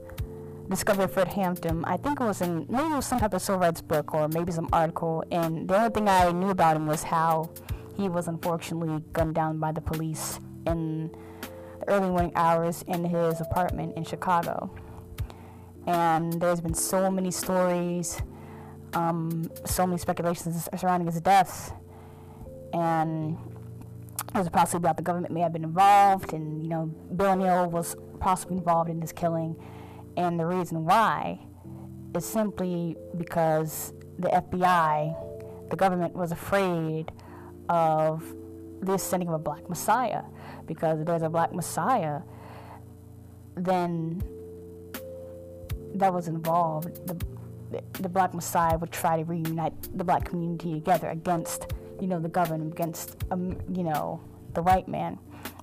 [0.70, 1.84] discovery of Fred Hampton.
[1.86, 4.28] I think it was in maybe it was some type of civil rights book or
[4.28, 5.24] maybe some article.
[5.32, 7.52] And the only thing I knew about him was how
[7.98, 13.42] he was unfortunately gunned down by the police in the early morning hours in his
[13.42, 14.72] apartment in Chicago.
[15.88, 18.22] And there's been so many stories,
[18.94, 21.74] um, so many speculations surrounding his death
[22.74, 23.38] and
[24.34, 27.70] it was possibly about the government may have been involved, and you know, Bill O'Neal
[27.70, 29.56] was possibly involved in this killing,
[30.16, 31.40] and the reason why
[32.16, 37.12] is simply because the FBI, the government, was afraid
[37.70, 38.36] of
[38.82, 40.24] the sending of a black messiah,
[40.66, 42.22] because if there's a black messiah,
[43.56, 44.24] then
[45.96, 47.06] that was involved.
[47.06, 47.18] The,
[48.02, 51.68] the black messiah would try to reunite the black community together against
[52.02, 54.20] you know, the government against, um, you know,
[54.54, 55.20] the white man.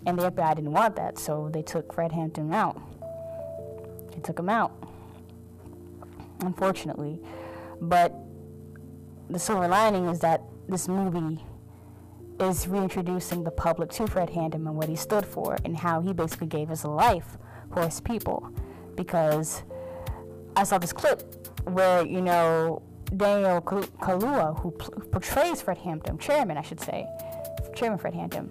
[0.06, 2.80] And the FBI didn't want that, so they took Fred Hampton out.
[4.12, 4.72] They took him out,
[6.40, 7.20] unfortunately.
[7.80, 8.14] But
[9.28, 11.44] the silver lining is that this movie
[12.40, 16.12] is reintroducing the public to Fred Hampton and what he stood for and how he
[16.12, 17.36] basically gave his life
[17.72, 18.48] for his people.
[18.94, 19.62] Because
[20.56, 21.22] I saw this clip
[21.64, 22.82] where, you know,
[23.16, 27.06] Daniel Kaluuya, who portrays Fred Hampton, chairman, I should say,
[27.74, 28.50] Chairman Fred Hampton.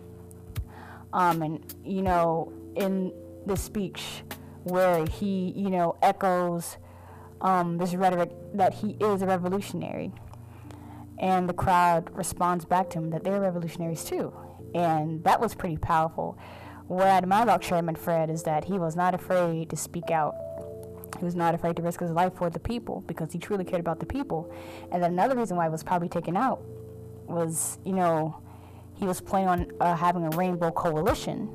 [1.13, 3.13] Um, and you know, in
[3.46, 4.24] this speech
[4.63, 6.78] where he, you know, echoes
[7.41, 10.12] um, this rhetoric that he is a revolutionary,
[11.20, 14.34] and the crowd responds back to him that they're revolutionaries too,
[14.74, 16.38] and that was pretty powerful.
[16.88, 20.36] What I admire about Chairman Fred is that he was not afraid to speak out
[21.20, 23.80] he was not afraid to risk his life for the people because he truly cared
[23.80, 24.52] about the people.
[24.91, 26.62] And then another reason why he was probably taken out
[27.28, 28.41] was, you know,
[28.96, 31.48] he was planning on uh, having a rainbow coalition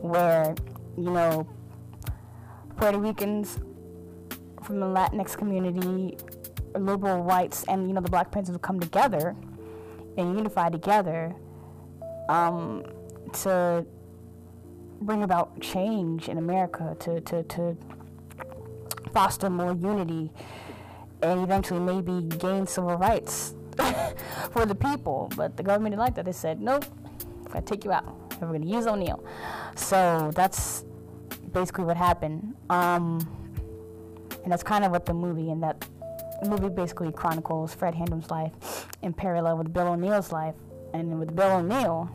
[0.00, 0.54] where,
[0.96, 1.46] you know,
[2.76, 3.58] Puerto Ricans
[4.62, 6.16] from the Latinx community,
[6.74, 9.34] liberal whites, and, you know, the Black Panthers would come together
[10.18, 11.34] and unify together
[12.28, 12.84] um,
[13.32, 13.84] to
[15.00, 17.76] bring about change in America, to, to, to
[19.16, 20.30] foster more unity
[21.22, 23.54] and eventually maybe gain civil rights
[24.50, 25.32] for the people.
[25.34, 26.26] But the government didn't like that.
[26.26, 26.84] They said, nope,
[27.50, 28.14] to take you out.
[28.42, 29.24] We're going to use O'Neal.
[29.74, 30.84] So that's
[31.50, 32.56] basically what happened.
[32.68, 33.26] Um,
[34.42, 35.88] and that's kind of what the movie and that
[36.46, 40.56] movie basically chronicles Fred Hampton's life in parallel with Bill O'Neal's life.
[40.92, 42.10] And with Bill O'Neal,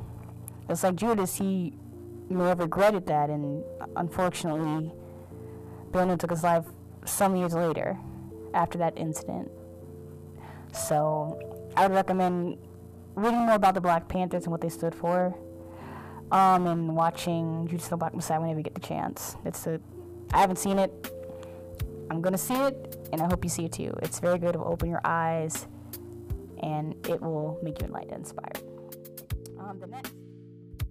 [0.69, 1.73] it's like Judas, he
[2.29, 3.63] may have regretted that, and
[3.95, 4.91] unfortunately,
[5.91, 6.65] Bill O'Neal took his life
[7.05, 7.97] some years later
[8.53, 9.51] after that incident.
[10.73, 11.39] So
[11.75, 12.57] I would recommend
[13.15, 15.35] reading more about the Black Panthers and what they stood for,
[16.31, 19.35] um, and watching Judas and the Black Messiah whenever you get the chance.
[19.45, 19.79] It's a,
[20.33, 20.91] I haven't seen it.
[22.09, 23.93] I'm gonna see it, and I hope you see it too.
[24.01, 24.55] It's very good.
[24.55, 25.67] It will open your eyes,
[26.61, 28.61] and it will make you enlightened and inspired.
[29.59, 30.13] Um, the next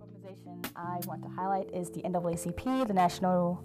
[0.01, 3.65] organization I want to highlight is the NAACP, the National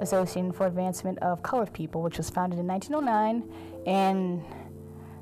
[0.00, 3.48] Association for Advancement of Colored People, which was founded in 1909.
[3.86, 4.42] And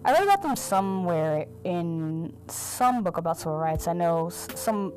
[0.05, 3.89] I read about them somewhere in some book about civil rights.
[3.89, 4.93] I know some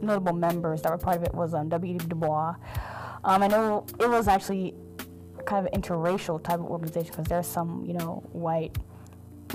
[0.00, 1.98] notable members that were part of it was um, W.
[1.98, 2.54] Du Bois.
[3.24, 4.74] Um, I know it was actually
[5.44, 8.76] kind of an interracial type of organization because there are some, you know, white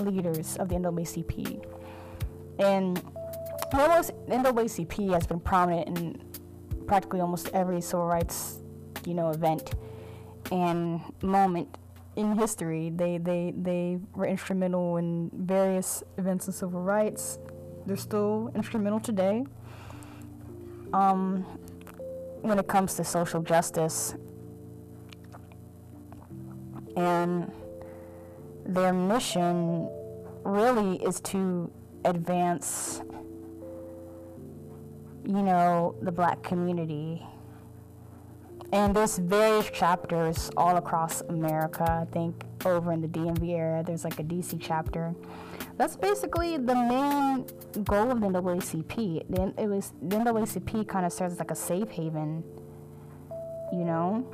[0.00, 1.64] leaders of the NAACP.
[2.58, 2.96] And
[3.70, 6.22] the NAACP has been prominent in
[6.86, 8.61] practically almost every civil rights
[9.06, 9.74] you know event
[10.50, 11.76] and moment
[12.16, 12.90] in history.
[12.90, 17.38] They they they were instrumental in various events of civil rights
[17.86, 19.44] they're still instrumental today.
[20.92, 21.44] Um,
[22.42, 24.14] when it comes to social justice,
[26.96, 27.50] and
[28.66, 29.88] their mission
[30.44, 31.70] really is to
[32.04, 33.00] advance,
[35.24, 37.22] you know, the black community.
[38.72, 41.84] And there's various chapters all across America.
[42.08, 45.14] I think over in the DMV area, there's like a DC chapter.
[45.76, 47.46] That's basically the main
[47.84, 49.24] goal of the NAACP.
[49.28, 52.42] The, it was, the NAACP kind of serves as like a safe haven,
[53.72, 54.26] you know?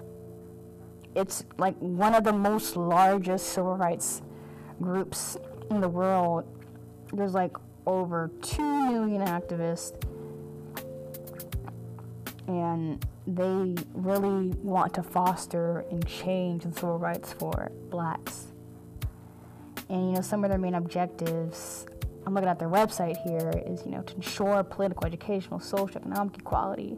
[1.16, 4.22] It's like one of the most largest civil rights
[4.80, 5.36] groups
[5.70, 6.45] in the world.
[7.12, 10.01] There's like over 2 million activists.
[12.49, 18.46] And they really want to foster and change the civil rights for blacks.
[19.90, 21.86] And you know, some of their main objectives,
[22.26, 26.38] I'm looking at their website here, is you know to ensure political, educational, social, economic
[26.38, 26.96] equality.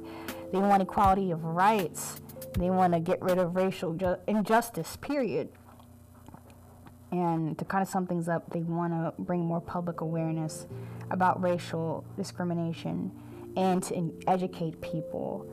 [0.53, 2.21] They want equality of rights.
[2.57, 4.97] They want to get rid of racial ju- injustice.
[4.97, 5.49] Period.
[7.11, 10.67] And to kind of sum things up, they want to bring more public awareness
[11.11, 13.11] about racial discrimination
[13.57, 15.47] and to educate people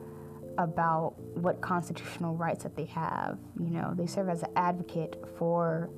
[0.58, 3.38] about what constitutional rights that they have.
[3.58, 5.88] You know, they serve as an advocate for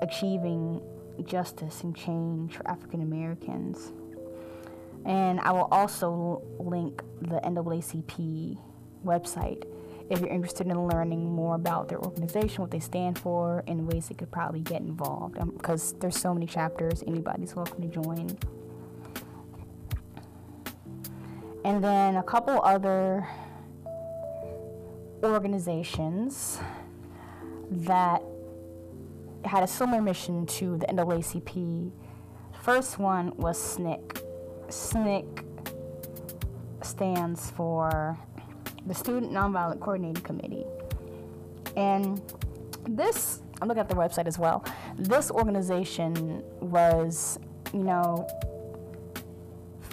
[0.00, 0.80] achieving
[1.24, 3.92] justice and change for African Americans.
[5.04, 8.56] And I will also link the NAACP
[9.04, 9.64] website
[10.10, 14.08] if you're interested in learning more about their organization, what they stand for, and ways
[14.08, 15.38] they could probably get involved.
[15.56, 18.36] Because um, there's so many chapters, anybody's welcome to join.
[21.64, 23.26] And then a couple other
[25.22, 26.58] organizations
[27.70, 28.22] that
[29.44, 31.90] had a similar mission to the NAACP.
[32.62, 34.00] First one was SNCC.
[34.68, 35.44] SNCC
[36.84, 38.18] stands for
[38.86, 40.64] the Student Nonviolent Coordinating Committee.
[41.76, 42.20] And
[42.88, 44.64] this, I'm looking at the website as well.
[44.98, 47.38] This organization was,
[47.72, 48.26] you know,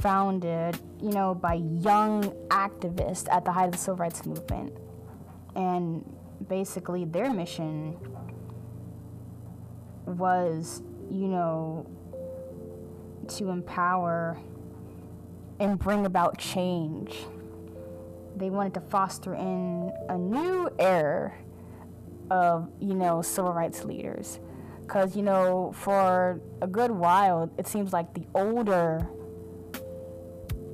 [0.01, 4.73] founded, you know, by young activists at the height of the civil rights movement.
[5.55, 6.03] And
[6.47, 7.97] basically, their mission
[10.05, 11.85] was, you know,
[13.27, 14.39] to empower
[15.59, 17.15] and bring about change.
[18.35, 21.33] They wanted to foster in a new era
[22.31, 24.39] of, you know, civil rights leaders.
[24.81, 29.07] Because, you know, for a good while, it seems like the older,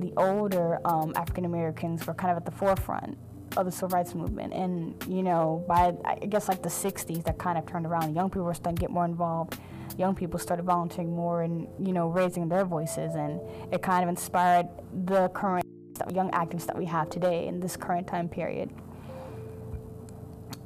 [0.00, 3.16] the older um, African Americans were kind of at the forefront
[3.56, 4.52] of the civil rights movement.
[4.52, 8.14] And, you know, by, I guess, like the 60s, that kind of turned around.
[8.14, 9.58] Young people were starting to get more involved.
[9.96, 13.14] Young people started volunteering more and, you know, raising their voices.
[13.14, 13.40] And
[13.72, 14.68] it kind of inspired
[15.06, 15.64] the current
[16.12, 18.70] young activists that we have today in this current time period.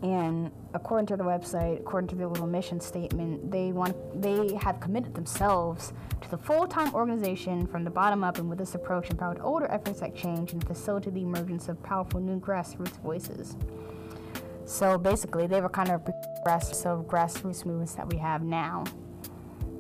[0.03, 4.81] And according to the website, according to their little mission statement, they want they have
[4.81, 5.93] committed themselves
[6.23, 10.01] to the full-time organization from the bottom up, and with this approach, empowered older efforts
[10.01, 13.57] at change and facilitate the emergence of powerful new grassroots voices.
[14.65, 18.85] So basically, they were kind of progressive of grassroots movements that we have now,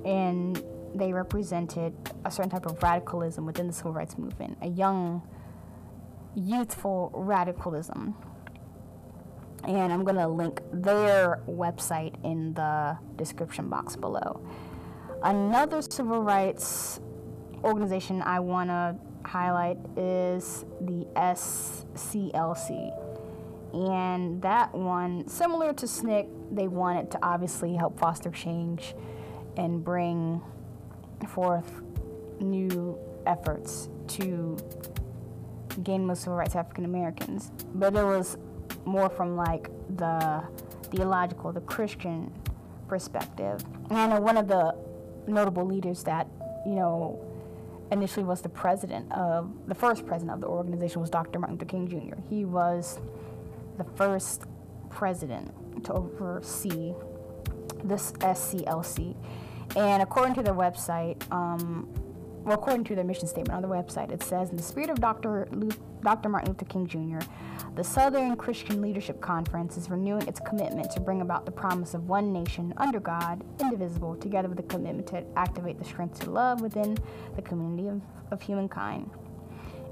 [0.04, 0.62] and
[0.94, 1.94] they represented
[2.26, 5.22] a certain type of radicalism within the civil rights movement, a young,
[6.34, 8.14] youthful radicalism
[9.64, 14.40] and I'm going to link their website in the description box below.
[15.22, 17.00] Another civil rights
[17.62, 22.90] organization I want to highlight is the SCLC.
[23.72, 28.94] And that one, similar to SNCC, they wanted to obviously help foster change
[29.56, 30.42] and bring
[31.28, 31.82] forth
[32.40, 34.56] new efforts to
[35.82, 37.52] gain more civil rights African Americans.
[37.74, 38.36] But it was
[38.84, 40.42] more from like the
[40.90, 42.32] theological, the Christian
[42.88, 43.62] perspective.
[43.90, 44.74] And one of the
[45.26, 46.26] notable leaders that,
[46.66, 47.24] you know,
[47.92, 51.38] initially was the president of, the first president of the organization was Dr.
[51.38, 52.20] Martin Luther King Jr.
[52.28, 53.00] He was
[53.78, 54.44] the first
[54.90, 55.52] president
[55.84, 56.94] to oversee
[57.84, 59.16] this SCLC.
[59.76, 61.88] And according to their website, um,
[62.42, 65.00] well, according to their mission statement on the website, it says, in the spirit of
[65.00, 65.46] Dr.
[66.02, 66.28] Dr.
[66.28, 67.24] Martin Luther King Jr.,
[67.76, 72.08] the Southern Christian Leadership Conference is renewing its commitment to bring about the promise of
[72.08, 76.60] one nation under God, indivisible, together with a commitment to activate the strength to love
[76.62, 76.96] within
[77.36, 79.10] the community of, of humankind.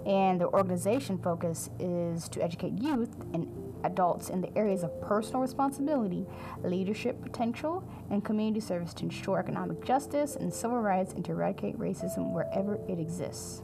[0.07, 3.47] And the organization focus is to educate youth and
[3.85, 6.27] adults in the areas of personal responsibility,
[6.63, 11.79] leadership potential, and community service to ensure economic justice and civil rights and to eradicate
[11.79, 13.63] racism wherever it exists.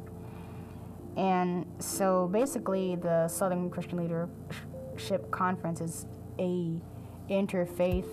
[1.16, 6.06] And so basically, the Southern Christian Leadership Conference is
[6.38, 6.80] a
[7.30, 8.08] interfaith,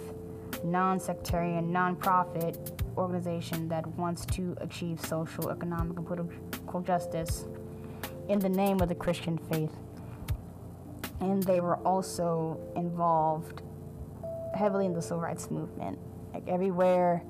[0.64, 7.46] non-sectarian, non-profit organization that wants to achieve social, economic, and political justice
[8.30, 9.74] in the name of the Christian faith.
[11.22, 13.62] And they were also involved
[14.54, 15.98] heavily in the civil rights movement.
[16.34, 17.24] Like everywhere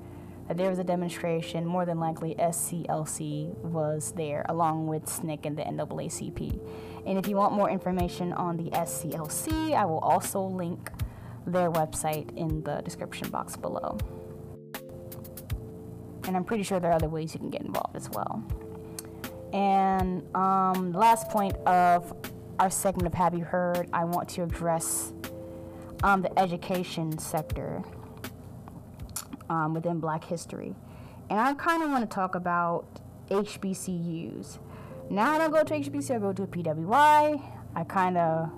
[0.48, 5.56] that there was a demonstration, more than likely SCLC was there, along with SNCC and
[5.56, 6.60] the NAACP.
[7.06, 10.90] And if you want more information on the SCLC, I will also link
[11.46, 13.98] their website in the description box below.
[16.24, 18.42] And I'm pretty sure there are other ways you can get involved as well.
[19.52, 22.14] And um, last point of
[22.62, 25.12] our segment of Have You Heard, I want to address
[26.04, 27.82] um, the education sector
[29.50, 30.76] um, within Black history.
[31.28, 32.86] And I kind of want to talk about
[33.30, 34.60] HBCUs.
[35.10, 37.42] Now I don't go to HBCU, I go to a PWI.
[37.74, 38.48] I kind of,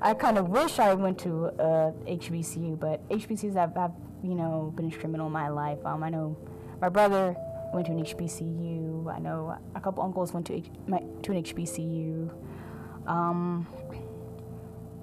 [0.00, 4.72] I kind of wish I went to a HBCU, but HBCUs have, have, you know,
[4.74, 5.84] been instrumental in my life.
[5.84, 6.38] Um, I know
[6.80, 7.36] my brother
[7.74, 9.14] went to an HBCU.
[9.14, 12.30] I know a couple uncles went to H- my, to an HBCU.
[13.08, 13.66] Um,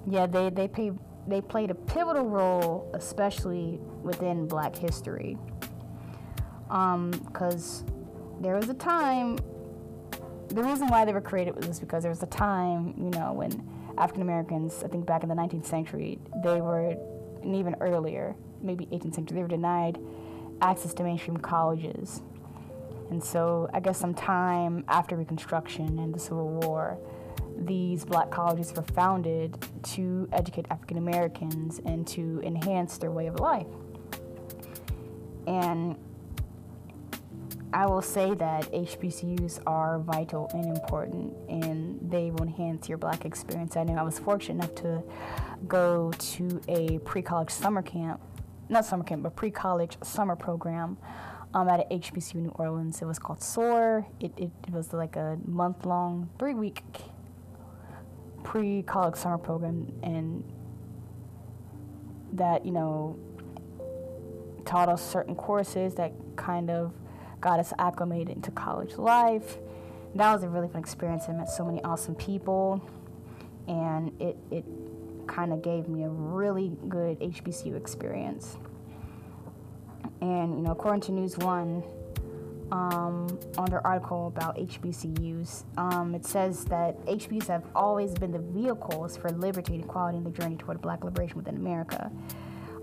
[0.07, 0.91] yeah, they they pay,
[1.27, 5.37] they played a pivotal role, especially within Black history.
[6.67, 9.37] Because um, there was a time.
[10.49, 13.67] The reason why they were created was because there was a time, you know, when
[13.97, 16.95] African Americans, I think back in the 19th century, they were,
[17.41, 19.97] and even earlier, maybe 18th century, they were denied
[20.61, 22.21] access to mainstream colleges.
[23.09, 26.97] And so, I guess some time after Reconstruction and the Civil War,
[27.57, 33.39] these black colleges were founded to educate African Americans and to enhance their way of
[33.39, 33.67] life.
[35.47, 35.95] And
[37.73, 43.25] I will say that HBCUs are vital and important, and they will enhance your black
[43.25, 43.75] experience.
[43.75, 45.03] I know I was fortunate enough to
[45.67, 48.21] go to a pre college summer camp,
[48.69, 50.97] not summer camp, but pre college summer program
[51.53, 53.01] um, at a HBCU New Orleans.
[53.01, 54.07] It was called SOAR.
[54.19, 56.81] It, it, it was like a month long, three week
[58.45, 60.43] pre college summer program, and
[62.31, 63.19] that, you know,
[64.63, 66.93] taught us certain courses that kind of
[67.41, 69.57] got us acclimated into college life.
[70.15, 71.25] That was a really fun experience.
[71.27, 72.81] I met so many awesome people,
[73.67, 74.63] and it, it
[75.27, 78.57] kind of gave me a really good HBCU experience.
[80.21, 81.83] And, you know, according to News One,
[82.71, 88.39] um, on their article about HBCUs, um, it says that HBCUs have always been the
[88.39, 92.11] vehicles for liberty and equality in the journey toward black liberation within America.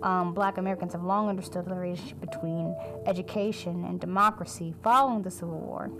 [0.02, 2.74] Um, black Americans have long understood the relationship between
[3.06, 5.90] education and democracy following the Civil War.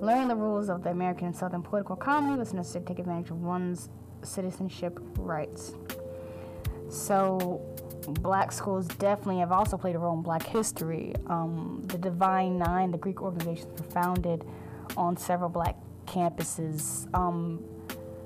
[0.00, 3.30] Learning the rules of the American and Southern political economy was necessary to take advantage
[3.30, 3.88] of one's
[4.22, 5.74] citizenship rights.
[6.88, 7.60] So,
[8.06, 11.14] black schools definitely have also played a role in black history.
[11.26, 14.44] Um, the Divine Nine, the Greek organizations, were founded
[14.96, 15.76] on several black
[16.06, 17.12] campuses.
[17.14, 17.62] Um,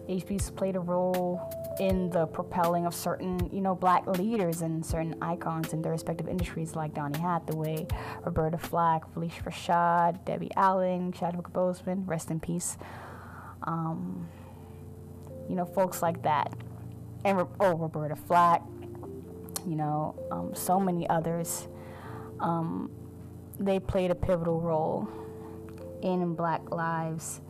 [0.09, 5.15] HBCUs played a role in the propelling of certain, you know, black leaders and certain
[5.21, 7.87] icons in their respective industries, like Donny Hathaway,
[8.25, 12.79] Roberta Flack, Phylicia Rashad, Debbie Allen, Chadwick Boseman, rest in peace.
[13.65, 14.29] Um,
[15.49, 16.53] you know, folks like that.
[17.25, 18.63] And oh, Roberta Flack,
[19.67, 21.69] you know, um, so many others.
[22.41, 22.91] Um,
[23.59, 25.09] they played a pivotal role
[26.03, 27.41] in black lives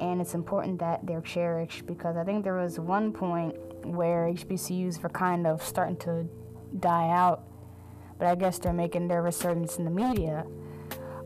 [0.00, 3.54] and it's important that they're cherished because I think there was one point
[3.84, 6.26] where HBCUs were kind of starting to
[6.78, 7.44] die out,
[8.18, 10.46] but I guess they're making their resurgence in the media.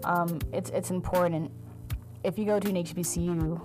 [0.03, 1.51] Um, it's it's important.
[2.25, 3.61] If you go to an HBCU,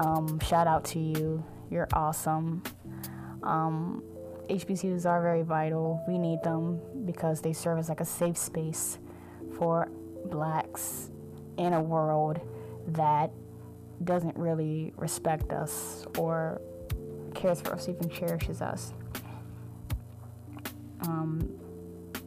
[0.00, 1.44] um, shout out to you.
[1.70, 2.62] You're awesome.
[3.44, 4.02] Um,
[4.48, 6.02] HBCUs are very vital.
[6.08, 8.98] We need them because they serve as like a safe space
[9.56, 9.88] for
[10.26, 11.10] blacks
[11.56, 12.40] in a world
[12.88, 13.30] that
[14.02, 16.60] doesn't really respect us or
[17.34, 18.92] cares for us, even cherishes us.
[21.02, 21.48] Um,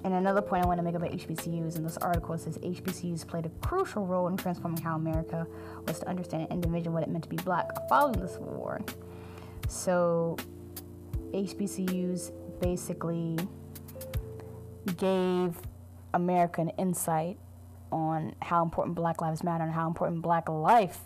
[0.03, 3.45] and another point I want to make about HBCUs in this article says HBCUs played
[3.45, 5.45] a crucial role in transforming how America
[5.85, 8.81] was to understand and envision what it meant to be black following the Civil War.
[9.67, 10.37] So,
[11.33, 13.37] HBCUs basically
[14.97, 15.59] gave
[16.13, 17.37] America an insight
[17.91, 20.99] on how important Black Lives Matter and how important Black life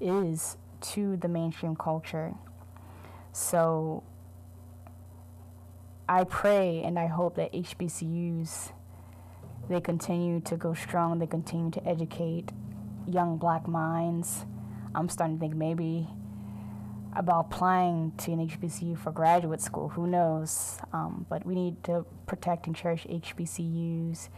[0.00, 2.34] is to the mainstream culture.
[3.32, 4.02] So
[6.08, 8.72] I pray and I hope that HBCUs
[9.68, 11.18] they continue to go strong.
[11.18, 12.50] They continue to educate
[13.06, 14.44] young black minds.
[14.94, 16.06] I'm starting to think maybe
[17.16, 19.90] about applying to an HBCU for graduate school.
[19.90, 20.78] Who knows?
[20.92, 24.28] Um, but we need to protect and cherish HBCUs.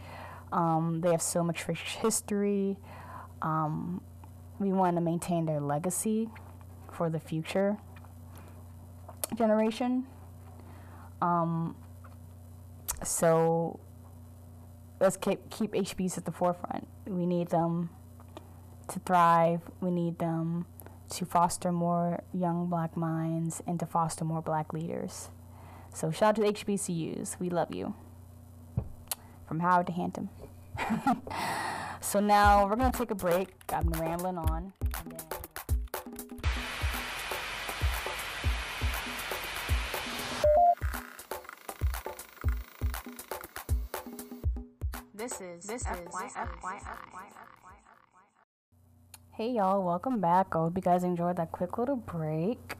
[0.51, 2.77] Um, they have so much rich history.
[3.41, 4.01] Um,
[4.59, 6.29] we want to maintain their legacy
[6.91, 7.77] for the future
[9.35, 10.05] generation.
[11.21, 11.75] Um,
[13.03, 13.79] so
[14.99, 16.87] let's keep keep HBs at the forefront.
[17.05, 17.89] We need them
[18.89, 19.61] to thrive.
[19.81, 20.65] We need them
[21.09, 25.29] to foster more young black minds and to foster more black leaders.
[25.93, 27.39] So shout out to HBCUs.
[27.39, 27.95] We love you.
[29.47, 30.29] From Howard to Hampton.
[32.01, 33.49] so now we're gonna take a break.
[33.69, 34.73] I've been rambling on.
[45.15, 45.87] This is this is
[49.37, 50.55] Hey y'all, welcome back.
[50.55, 52.73] I hope you guys enjoyed that quick little break.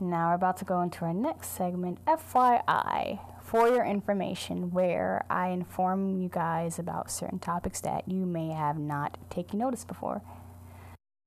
[0.00, 5.50] Now we're about to go into our next segment, FYI, for your information, where I
[5.50, 10.22] inform you guys about certain topics that you may have not taken notice before.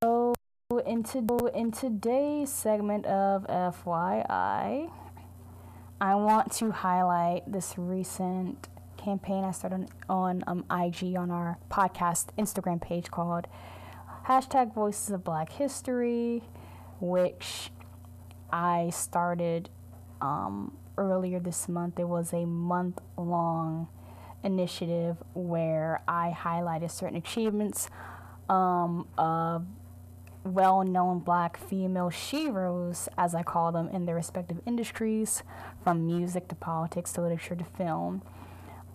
[0.04, 0.34] So
[0.86, 4.92] in, to, in today's segment of FYI,
[6.02, 8.68] I want to highlight this recent
[8.98, 13.48] campaign I started on um, IG on our podcast Instagram page called
[14.28, 16.42] hashtag Voices of Black History,
[17.00, 17.70] which
[18.52, 19.70] I started
[20.20, 22.00] um, earlier this month.
[22.00, 23.88] It was a month long
[24.44, 27.90] initiative where I highlighted certain achievements
[28.50, 29.68] um, of
[30.44, 35.44] well known black female sheroes, as I call them, in their respective industries,
[35.84, 38.24] from music to politics to literature to film.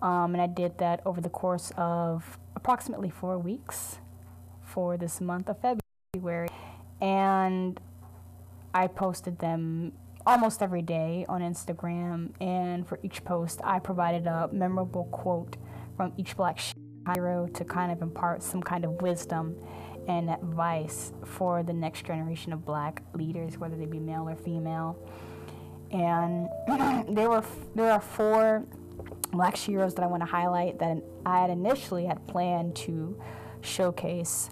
[0.01, 3.99] Um, and I did that over the course of approximately four weeks
[4.71, 6.49] for this month of February.
[7.01, 7.79] And
[8.73, 9.93] I posted them
[10.25, 12.31] almost every day on Instagram.
[12.41, 15.57] And for each post, I provided a memorable quote
[15.97, 16.59] from each black
[17.13, 19.55] hero to kind of impart some kind of wisdom
[20.07, 24.97] and advice for the next generation of black leaders, whether they be male or female.
[25.91, 26.49] And
[27.15, 27.43] there were
[27.75, 28.65] there are four
[29.31, 33.19] black heroes that I want to highlight that I had initially had planned to
[33.61, 34.49] showcase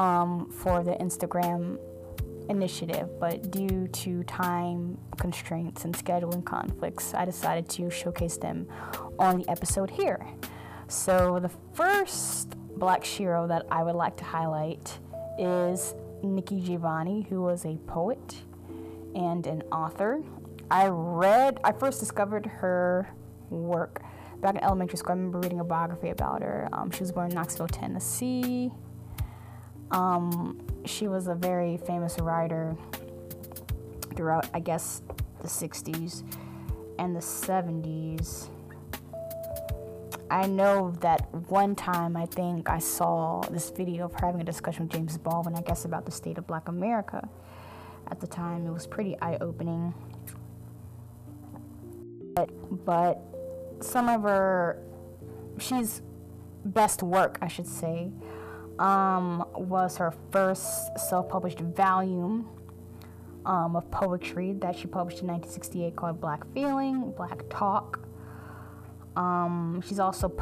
[0.00, 1.78] um, for the Instagram
[2.48, 8.66] initiative, but due to time constraints and scheduling conflicts, I decided to showcase them
[9.18, 10.26] on the episode here.
[10.88, 14.98] So the first black shero that I would like to highlight
[15.38, 18.36] is Nikki Giovanni, who was a poet
[19.14, 20.22] and an author.
[20.70, 23.10] I read, I first discovered her
[23.50, 24.02] work
[24.40, 26.70] back in elementary school, I remember reading a biography about her.
[26.72, 28.72] Um, she was born in Knoxville, Tennessee.
[29.90, 32.76] Um, she was a very famous writer
[34.14, 35.02] throughout, I guess,
[35.40, 36.22] the 60s
[36.98, 38.48] and the 70s.
[40.30, 44.44] I know that one time I think I saw this video of her having a
[44.44, 47.28] discussion with James Baldwin, I guess, about the state of black America.
[48.10, 49.92] At the time, it was pretty eye opening.
[52.34, 53.20] But, but
[53.80, 54.80] some of her,
[55.58, 56.02] she's
[56.64, 58.12] best work, I should say,
[58.80, 62.48] um, was her first self-published volume
[63.44, 68.00] um, of poetry that she published in 1968 called Black Feeling, Black Talk.
[69.16, 70.32] Um, she's also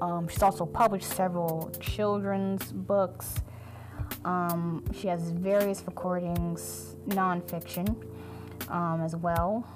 [0.00, 3.36] um, she's also published several children's books.
[4.24, 7.96] Um, she has various recordings, nonfiction,
[8.68, 9.66] um, as well.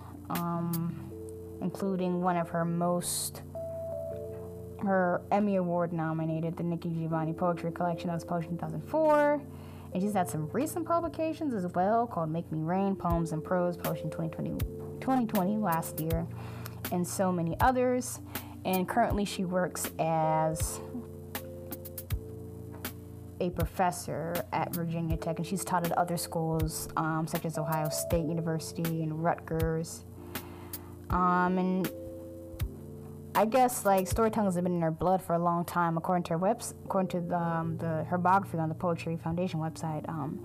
[1.62, 3.42] Including one of her most
[4.82, 9.42] her Emmy Award nominated, the Nikki Giovanni Poetry Collection that was published in 2004.
[9.92, 13.76] And she's had some recent publications as well called Make Me Rain, Poems and Prose,
[13.76, 14.50] published in 2020,
[15.00, 16.26] 2020 last year,
[16.92, 18.20] and so many others.
[18.64, 20.80] And currently she works as
[23.40, 27.88] a professor at Virginia Tech, and she's taught at other schools um, such as Ohio
[27.88, 30.04] State University and Rutgers
[31.10, 31.90] um, and
[33.34, 36.30] I guess like storytelling has been in her blood for a long time, according to
[36.30, 40.08] her webs, according to the, um, the her biography on the Poetry Foundation website.
[40.08, 40.44] Um,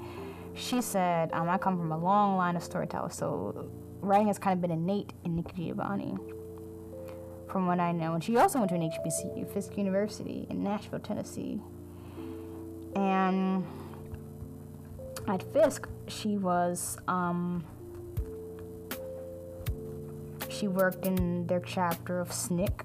[0.53, 3.69] she said, um, "I come from a long line of storytellers, so
[4.01, 6.15] writing has kind of been innate in Nikki Giovanni,
[7.47, 10.99] from what I know." And she also went to an HBCU, Fisk University in Nashville,
[10.99, 11.59] Tennessee.
[12.95, 13.65] And
[15.27, 17.65] at Fisk, she was um,
[20.49, 22.81] she worked in their chapter of SNCC.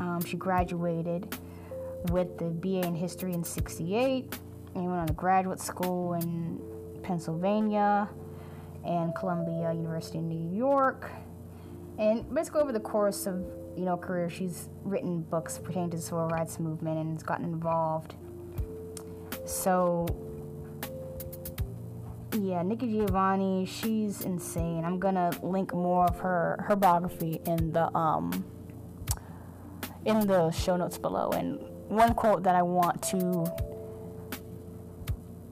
[0.00, 1.36] Um, she graduated
[2.10, 4.38] with the BA in history in 68
[4.74, 6.60] and went on to graduate school in
[7.02, 8.08] Pennsylvania
[8.84, 11.10] and Columbia University in New York.
[11.98, 13.36] And basically, over the course of
[13.76, 17.44] you know career, she's written books pertaining to the civil rights movement and has gotten
[17.44, 18.14] involved.
[19.46, 20.06] So,
[22.40, 24.84] yeah, Nikki Giovanni, she's insane.
[24.84, 28.44] I'm gonna link more of her her biography in the um
[30.04, 31.30] in the show notes below.
[31.30, 31.58] And
[31.88, 33.44] one quote that I want to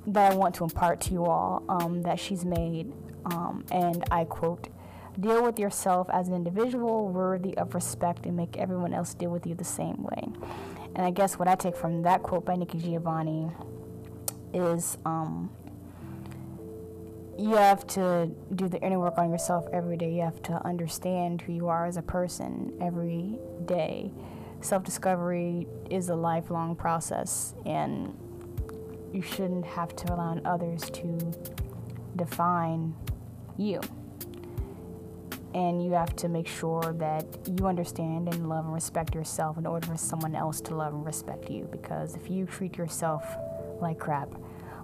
[0.06, 2.92] that I want to impart to you all um, that she's made,
[3.26, 4.68] um, and I quote,
[5.18, 9.46] "Deal with yourself as an individual worthy of respect, and make everyone else deal with
[9.46, 10.28] you the same way."
[10.94, 13.50] And I guess what I take from that quote by Nikki Giovanni
[14.52, 15.50] is um,
[17.38, 20.12] you have to do the inner work on yourself every day.
[20.12, 24.12] You have to understand who you are as a person every day.
[24.60, 28.16] Self discovery is a lifelong process, and
[29.12, 31.18] you shouldn't have to on others to
[32.16, 32.94] define
[33.56, 33.80] you.
[35.54, 37.26] And you have to make sure that
[37.58, 41.04] you understand and love and respect yourself in order for someone else to love and
[41.06, 41.68] respect you.
[41.70, 43.24] Because if you treat yourself
[43.80, 44.34] like crap,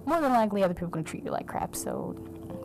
[0.05, 1.75] more than likely other people are going to treat you like crap.
[1.75, 2.15] So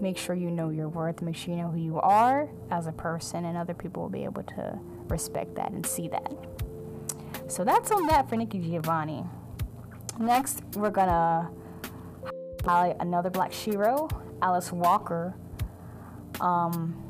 [0.00, 2.92] make sure you know your worth, make sure you know who you are as a
[2.92, 4.78] person, and other people will be able to
[5.08, 6.32] respect that and see that.
[7.48, 9.24] So that's on that for Nikki Giovanni.
[10.18, 11.50] Next, we're gonna
[12.64, 14.10] highlight another black shero,
[14.42, 15.34] Alice Walker.
[16.40, 17.02] Um,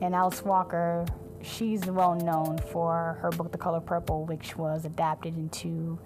[0.00, 1.06] and Alice Walker,
[1.42, 5.98] she's well known for her book, The Color Purple, which was adapted into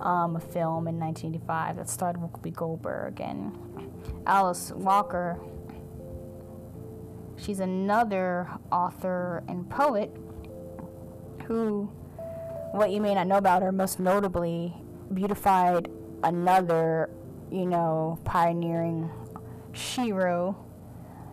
[0.00, 3.20] um, a film in 1985 that starred Whoopi Goldberg.
[3.20, 3.56] And
[4.26, 5.38] Alice Walker,
[7.44, 10.14] she's another author and poet
[11.46, 11.90] who,
[12.72, 14.74] what you may not know about her, most notably
[15.12, 15.88] beautified
[16.22, 17.10] another,
[17.50, 19.10] you know, pioneering
[19.72, 20.54] shero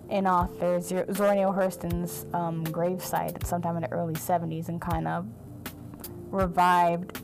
[0.09, 5.27] and author Zora Neale Hurston's um, gravesite sometime in the early 70s and kind of
[6.31, 7.21] revived,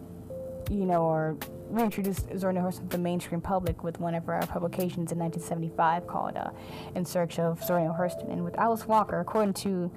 [0.69, 1.37] you know, or
[1.69, 2.27] reintroduced
[2.63, 6.49] Hurston to the mainstream public with one of our publications in 1975 called uh,
[6.95, 8.31] In Search of Zora Neale Hurston.
[8.31, 9.91] And with Alice Walker, according to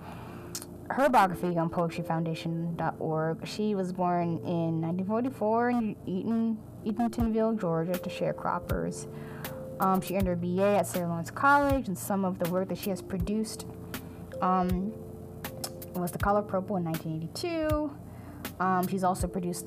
[0.91, 9.07] her biography on poetryfoundation.org, she was born in 1944 in Eaton, Eatonville, Georgia, to sharecroppers.
[9.81, 12.79] Um, she earned her BA at Sarah Lawrence College, and some of the work that
[12.79, 13.67] she has produced
[14.41, 14.93] um,
[15.95, 17.91] was The Color Purple in 1982.
[18.61, 19.67] Um, she's also produced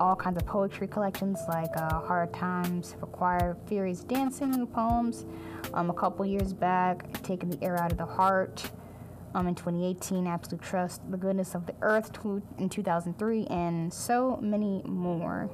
[0.00, 5.24] all kinds of poetry collections like uh, Hard Times Choir, Furious Dancing poems.
[5.72, 8.70] Um, a couple years back, Taking the Arrow Out of the Heart.
[9.34, 12.10] Um, in 2018, Absolute Trust, The Goodness of the Earth
[12.58, 15.50] in 2003, and so many more.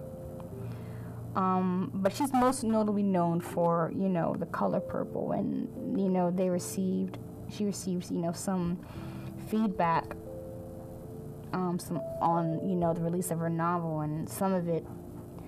[1.35, 5.69] Um, but she's most notably known for, you know, the color purple, and
[6.01, 7.19] you know they received,
[7.51, 8.79] she received, you know, some
[9.49, 10.15] feedback,
[11.55, 14.85] um, some on, you know, the release of her novel, and some of it,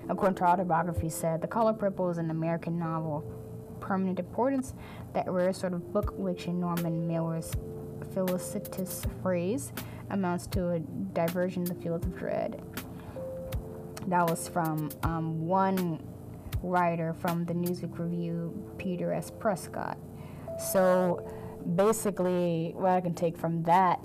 [0.09, 4.73] according to her autobiography, said the color purple is an American novel of permanent importance,
[5.13, 7.53] that rare sort of book which in Norman Mailer's
[8.15, 9.73] felicitous phrase
[10.11, 12.63] amounts to a diversion in the field of dread.
[14.07, 16.01] That was from um, one
[16.63, 19.33] writer from the Newsweek Review, Peter S.
[19.33, 19.99] Prescott.
[20.73, 21.29] So
[21.75, 24.01] basically, what I can take from that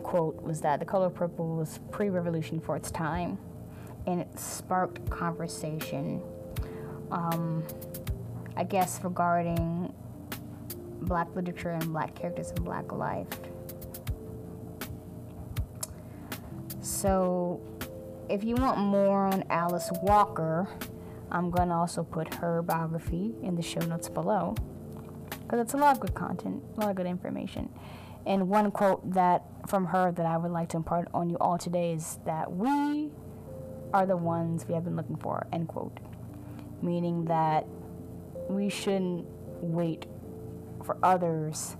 [0.00, 3.38] quote was that the color purple was pre revolution for its time
[4.06, 6.22] and it sparked conversation,
[7.10, 7.62] um,
[8.56, 9.92] I guess, regarding
[11.02, 13.28] black literature and black characters and black life.
[16.80, 17.60] So,
[18.28, 20.68] if you want more on Alice Walker,
[21.30, 24.54] I'm to also put her biography in the show notes below
[25.42, 27.68] because it's a lot of good content, a lot of good information.
[28.26, 31.58] And one quote that from her that I would like to impart on you all
[31.58, 33.10] today is that we
[33.92, 35.98] are the ones we have been looking for, end quote.
[36.82, 37.66] Meaning that
[38.48, 39.26] we shouldn't
[39.60, 40.06] wait
[40.84, 41.76] for others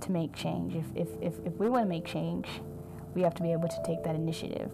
[0.00, 0.74] to make change.
[0.74, 2.46] If, if, if, if we want to make change,
[3.14, 4.70] we have to be able to take that initiative.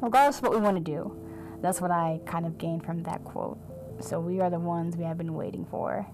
[0.00, 1.16] Regardless of what we want to do,
[1.62, 3.58] that's what I kind of gained from that quote.
[4.00, 6.06] So we are the ones we have been waiting for.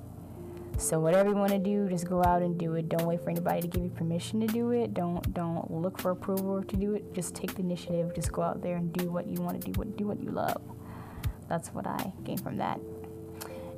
[0.78, 2.88] So whatever you want to do, just go out and do it.
[2.88, 4.94] Don't wait for anybody to give you permission to do it.
[4.94, 7.14] Don't don't look for approval to do it.
[7.14, 8.14] Just take the initiative.
[8.14, 9.78] Just go out there and do what you want to do.
[9.78, 10.60] What do what you love.
[11.48, 12.80] That's what I gained from that.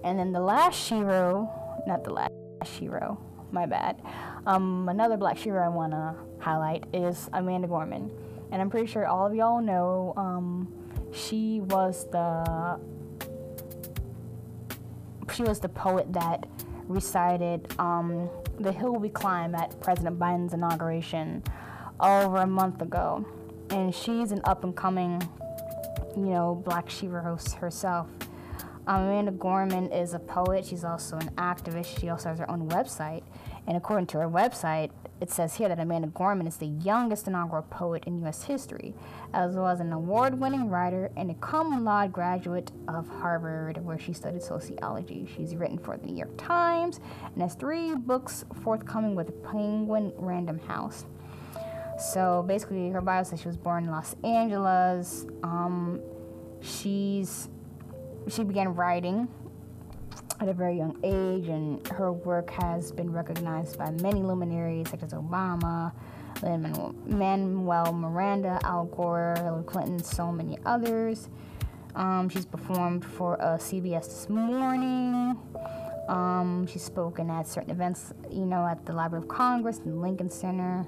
[0.03, 1.51] And then the last shero,
[1.87, 2.33] not the last
[2.63, 3.19] shero,
[3.51, 4.01] my bad.
[4.47, 8.11] Um, another black shero I want to highlight is Amanda Gorman.
[8.53, 10.73] And I'm pretty sure all of y'all know um,
[11.13, 12.79] she was the
[15.33, 16.47] she was the poet that
[16.89, 18.29] recited um,
[18.59, 21.43] "The Hill We Climb" at President Biden's inauguration
[22.01, 23.25] over a month ago,
[23.71, 25.23] and she's an up and coming,
[26.17, 28.09] you know, Black Shiva host herself.
[28.87, 30.67] Um, Amanda Gorman is a poet.
[30.67, 31.99] She's also an activist.
[31.99, 33.23] She also has her own website,
[33.67, 34.91] and according to her website,
[35.21, 38.43] it says here that Amanda Gorman is the youngest inaugural poet in U.S.
[38.43, 38.95] history,
[39.33, 43.99] as well as an award winning writer and a cum laude graduate of Harvard, where
[43.99, 45.27] she studied sociology.
[45.35, 47.01] She's written for the New York Times
[47.33, 51.07] and has three books forthcoming with Penguin Random House.
[52.13, 55.27] So basically, her bio says she was born in Los Angeles.
[55.43, 56.01] Um,
[56.61, 57.49] she's
[58.29, 59.29] she began writing
[60.45, 65.03] at a very young age, and her work has been recognized by many luminaries such
[65.03, 65.91] as Obama,
[66.43, 71.31] Manuel Miranda, Al Gore, Hillary Clinton, so many others.
[71.95, 75.39] Um, she's performed for uh, CBS this morning.
[76.09, 80.29] Um, she's spoken at certain events, you know, at the Library of Congress and Lincoln
[80.29, 80.87] Center.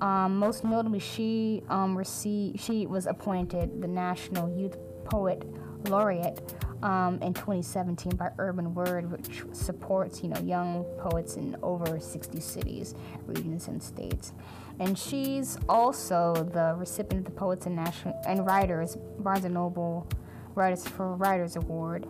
[0.00, 5.42] Um, most notably, she um, received, she was appointed the National Youth Poet
[5.88, 6.54] Laureate
[6.84, 12.38] um, in 2017 by Urban Word, which supports you know young poets in over 60
[12.40, 12.94] cities,
[13.26, 14.32] regions, and states.
[14.78, 20.06] And she's also the recipient of the Poets and National and Writers Barnes and Noble
[20.54, 22.06] Writers for Writers Award.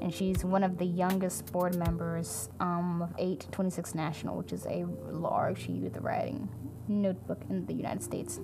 [0.00, 4.86] And she's one of the youngest board members um, of 826 National, which is a
[5.10, 6.48] large youth writing
[6.86, 8.40] notebook in the United States.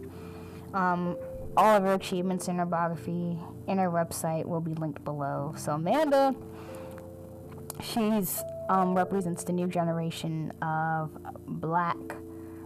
[0.75, 1.17] Um,
[1.57, 5.55] all of her achievements in her biography in her website will be linked below.
[5.57, 6.35] So Amanda,
[7.83, 11.11] she's um, represents the new generation of
[11.47, 11.97] black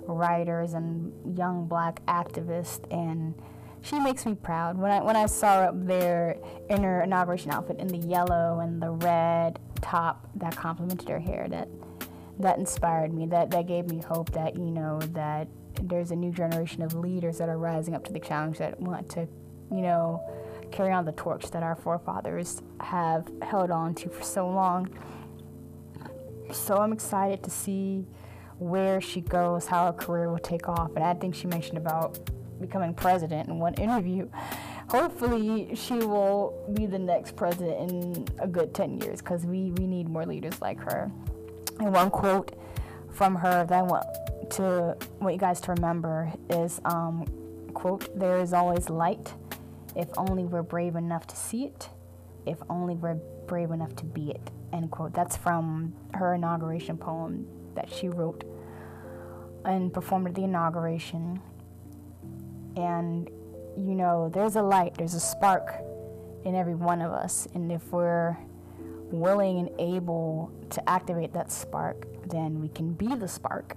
[0.07, 3.34] writers and young black activists, and
[3.82, 4.78] she makes me proud.
[4.78, 6.36] When I when I saw her up there
[6.68, 11.46] in her inauguration outfit in the yellow and the red top that complemented her hair,
[11.49, 11.68] that
[12.38, 13.26] that inspired me.
[13.26, 15.49] That that gave me hope that you know that
[15.82, 19.09] there's a new generation of leaders that are rising up to the challenge that want
[19.11, 19.20] to,
[19.70, 20.22] you know,
[20.70, 24.88] carry on the torch that our forefathers have held on to for so long.
[26.52, 28.06] So I'm excited to see
[28.58, 30.94] where she goes, how her career will take off.
[30.96, 32.18] And I think she mentioned about
[32.60, 34.28] becoming president in one interview.
[34.88, 39.86] Hopefully, she will be the next president in a good 10 years because we, we
[39.86, 41.10] need more leaders like her.
[41.78, 42.58] And one quote
[43.10, 44.06] from her that I want
[44.50, 47.26] to want you guys to remember is um,
[47.74, 49.34] quote there is always light
[49.99, 51.90] if only we're brave enough to see it.
[52.46, 54.51] If only we're brave enough to be it.
[54.72, 55.12] End quote.
[55.12, 58.44] That's from her inauguration poem that she wrote
[59.64, 61.40] and performed at the inauguration.
[62.76, 63.28] And
[63.76, 65.74] you know there's a light there's a spark
[66.44, 67.49] in every one of us.
[67.55, 68.36] And if we're
[69.11, 73.76] willing and able to activate that spark then we can be the spark.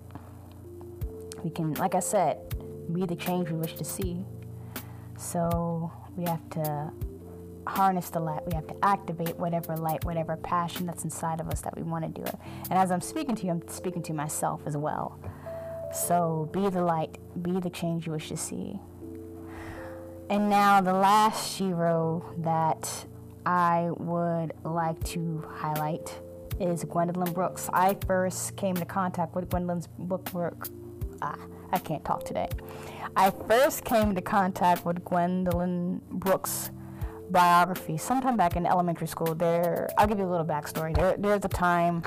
[1.43, 2.37] We can, like I said,
[2.93, 4.23] be the change we wish to see.
[5.17, 6.91] So we have to
[7.67, 8.45] harness the light.
[8.47, 12.03] We have to activate whatever light, whatever passion that's inside of us that we want
[12.03, 12.35] to do it.
[12.69, 15.19] And as I'm speaking to you, I'm speaking to myself as well.
[15.93, 18.79] So be the light, be the change you wish to see.
[20.29, 23.05] And now the last shero that
[23.45, 26.19] I would like to highlight
[26.59, 27.69] is Gwendolyn Brooks.
[27.73, 30.69] I first came into contact with Gwendolyn's book work
[31.21, 31.35] ah,
[31.71, 32.49] I can't talk today.
[33.15, 36.71] I first came into contact with Gwendolyn Brooks'
[37.29, 39.35] biography sometime back in elementary school.
[39.35, 40.95] There, I'll give you a little backstory.
[40.95, 42.03] There, there's a time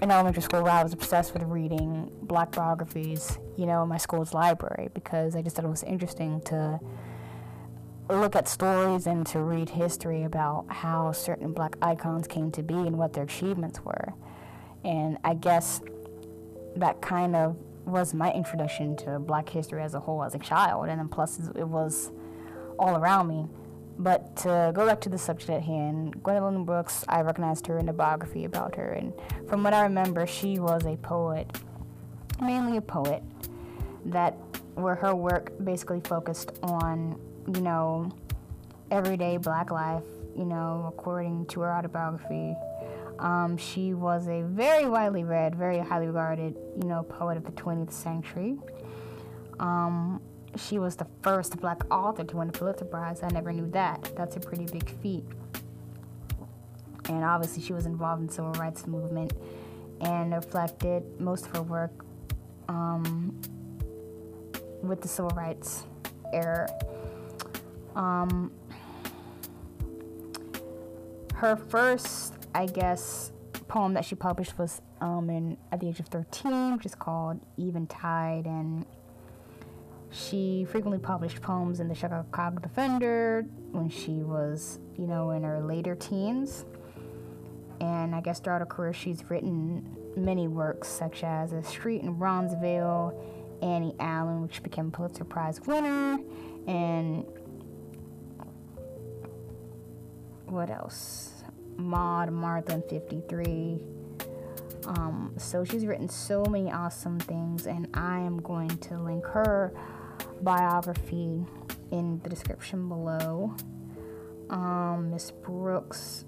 [0.00, 3.98] in elementary school where I was obsessed with reading black biographies, you know, in my
[3.98, 6.78] school's library because I just thought it was interesting to
[8.08, 12.74] look at stories and to read history about how certain black icons came to be
[12.74, 14.14] and what their achievements were.
[14.84, 15.80] And I guess
[16.76, 17.56] that kind of
[17.88, 21.40] was my introduction to black history as a whole as a child, and then plus
[21.54, 22.10] it was
[22.78, 23.46] all around me.
[23.98, 27.86] But to go back to the subject at hand, Gwendolyn Brooks, I recognized her in
[27.86, 29.12] the biography about her, and
[29.48, 31.50] from what I remember, she was a poet,
[32.40, 33.22] mainly a poet,
[34.04, 34.36] that
[34.74, 37.18] where her work basically focused on,
[37.52, 38.12] you know,
[38.92, 40.04] everyday black life,
[40.36, 42.54] you know, according to her autobiography,
[43.18, 47.52] um, she was a very widely read, very highly regarded, you know, poet of the
[47.52, 48.56] 20th century.
[49.58, 50.20] Um,
[50.56, 53.22] she was the first black author to win a Pulitzer Prize.
[53.22, 54.12] I never knew that.
[54.16, 55.24] That's a pretty big feat.
[57.08, 59.32] And obviously, she was involved in the civil rights movement
[60.00, 62.04] and reflected most of her work
[62.68, 63.40] um,
[64.82, 65.84] with the civil rights
[66.32, 66.68] era.
[67.96, 68.52] Um,
[71.34, 73.32] her first, I guess,
[73.68, 77.40] poem that she published was um, in, at the age of 13, which is called
[77.58, 78.84] Eventide, and
[80.10, 85.60] she frequently published poems in the Chicago Defender when she was, you know, in her
[85.60, 86.64] later teens.
[87.80, 92.16] And I guess throughout her career, she's written many works such as A Street in
[92.16, 93.14] Bronzeville,
[93.62, 96.18] Annie Allen, which became a Pulitzer Prize winner,
[96.66, 97.24] and
[100.46, 101.37] what else?
[101.78, 103.78] Maud Martha and 53.
[104.86, 109.72] Um, so she's written so many awesome things, and I am going to link her
[110.42, 111.44] biography
[111.90, 113.54] in the description below.
[114.50, 116.24] Um, Miss Brooks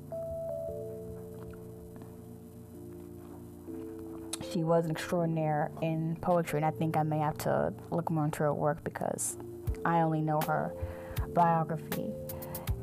[4.53, 8.25] she was an extraordinaire in poetry, and I think I may have to look more
[8.25, 9.37] into her work because
[9.85, 10.75] I only know her
[11.35, 12.13] biography.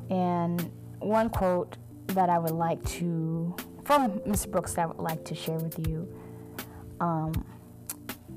[0.10, 1.78] And one quote
[2.18, 3.56] that I would like to,
[3.86, 6.12] from Miss Brooks, that I would like to share with you
[7.00, 7.46] um,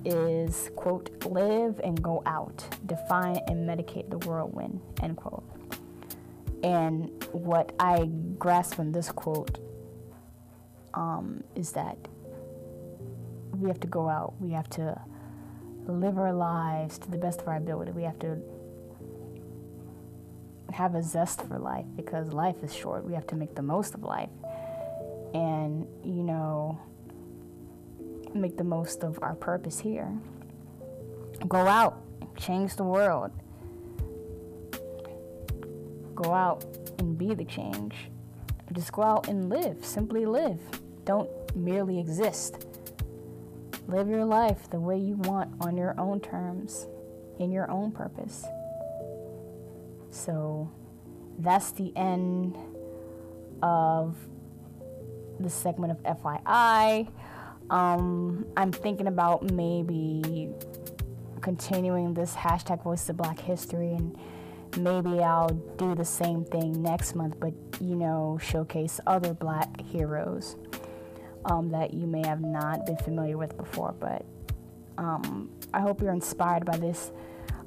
[0.04, 5.42] is, quote, live and go out, define and medicate the whirlwind, end quote.
[6.62, 9.58] And what I grasp from this quote
[10.92, 11.96] um, is that
[13.56, 14.34] we have to go out.
[14.40, 15.00] We have to
[15.86, 17.92] live our lives to the best of our ability.
[17.92, 18.36] We have to
[20.74, 23.04] have a zest for life because life is short.
[23.04, 24.30] We have to make the most of life.
[25.34, 26.80] And, you know,
[28.34, 30.12] make the most of our purpose here.
[31.48, 32.02] Go out,
[32.36, 33.30] change the world.
[36.14, 36.64] Go out
[36.98, 37.94] and be the change.
[38.72, 40.60] Just go out and live, simply live.
[41.04, 42.66] Don't merely exist.
[43.88, 46.86] Live your life the way you want on your own terms,
[47.38, 48.44] in your own purpose.
[50.10, 50.70] So
[51.38, 52.56] that's the end
[53.62, 54.16] of
[55.38, 57.08] the segment of FYI.
[57.70, 60.50] Um, I'm thinking about maybe
[61.40, 64.16] continuing this hashtag Voice of Black History, and
[64.76, 70.56] maybe I'll do the same thing next month, but you know, showcase other black heroes
[71.46, 73.94] um, that you may have not been familiar with before.
[73.98, 74.24] But
[74.98, 77.12] um, I hope you're inspired by this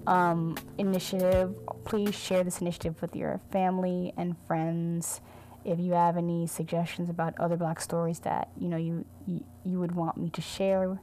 [0.06, 1.56] um, initiative.
[1.86, 5.22] Please share this initiative with your family and friends.
[5.66, 9.80] If you have any suggestions about other Black stories that you know you you, you
[9.80, 11.00] would want me to share,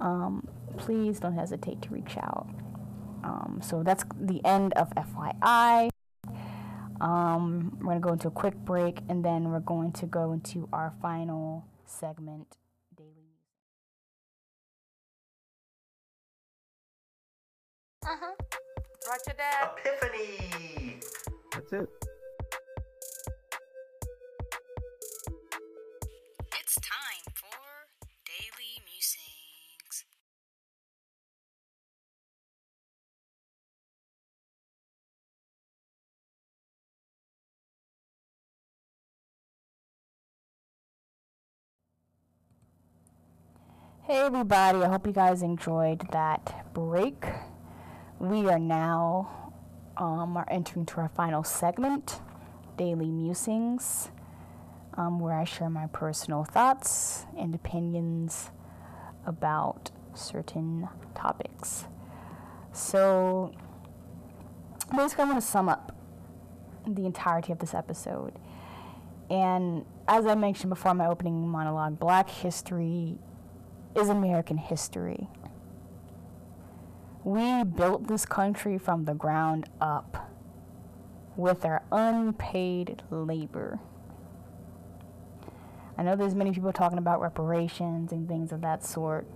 [0.00, 0.46] um,
[0.76, 2.48] please don't hesitate to reach out.
[3.24, 5.90] Um, so that's the end of FYI.
[7.00, 10.68] Um, we're to go into a quick break and then we're going to go into
[10.72, 12.56] our final segment
[12.96, 13.36] daily
[18.02, 18.56] Uh-huh.
[19.08, 19.76] Roger that.
[19.78, 20.98] Epiphany.
[21.52, 21.88] That's it.
[26.58, 27.46] It's time for
[28.26, 30.04] Daily Musings.
[44.02, 47.24] Hey everybody, I hope you guys enjoyed that break.
[48.18, 49.52] We are now
[49.98, 52.20] um, are entering to our final segment,
[52.78, 54.10] Daily Musings,
[54.94, 58.50] um, where I share my personal thoughts and opinions
[59.26, 61.84] about certain topics.
[62.72, 63.52] So
[64.94, 65.94] basically I want to sum up
[66.86, 68.38] the entirety of this episode.
[69.28, 73.18] And as I mentioned before in my opening monologue, black history
[73.94, 75.28] is American history.
[77.26, 80.30] We built this country from the ground up
[81.34, 83.80] with our unpaid labor.
[85.98, 89.26] I know there's many people talking about reparations and things of that sort.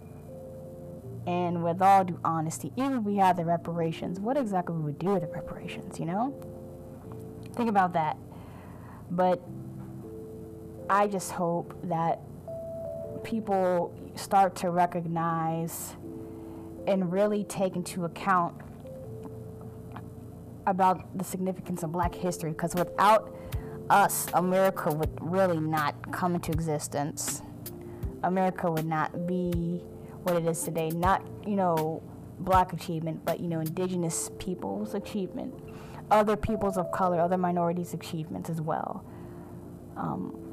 [1.27, 4.93] And with all due honesty, even if we had the reparations, what exactly would we
[4.93, 6.33] do with the reparations, you know?
[7.57, 8.17] Think about that.
[9.11, 9.43] But
[10.89, 12.21] I just hope that
[13.25, 15.97] people start to recognize
[16.87, 18.55] and really take into account
[20.67, 23.35] about the significance of black history because without
[23.89, 27.43] us america would really not come into existence.
[28.23, 29.83] America would not be
[30.23, 30.91] what it is today.
[30.91, 32.03] Not you know
[32.39, 35.55] black achievement but you know indigenous peoples achievement.
[36.11, 39.05] Other peoples of color other minorities achievements as well.
[39.97, 40.50] Um,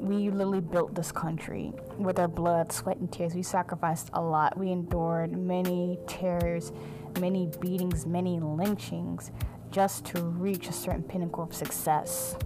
[0.00, 3.34] we literally built this country with our blood, sweat, and tears.
[3.34, 4.56] We sacrificed a lot.
[4.56, 6.72] We endured many terrors,
[7.20, 9.30] many beatings, many lynchings
[9.70, 12.36] just to reach a certain pinnacle of success.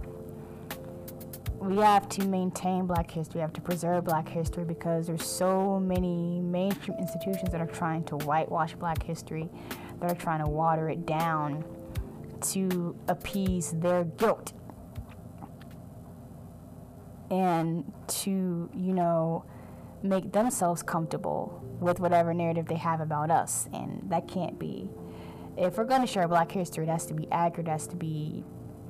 [1.59, 5.79] We have to maintain black history, we have to preserve black history because there's so
[5.79, 9.47] many mainstream institutions that are trying to whitewash black history,
[10.01, 11.63] that are trying to water it down
[12.41, 14.51] to appease their guilt
[17.33, 19.43] and to, you know,
[20.03, 23.67] make themselves comfortable with whatever narrative they have about us.
[23.73, 24.87] And that can't be.
[25.57, 27.95] If we're going to share black history, it has to be accurate, it has to
[27.95, 28.43] be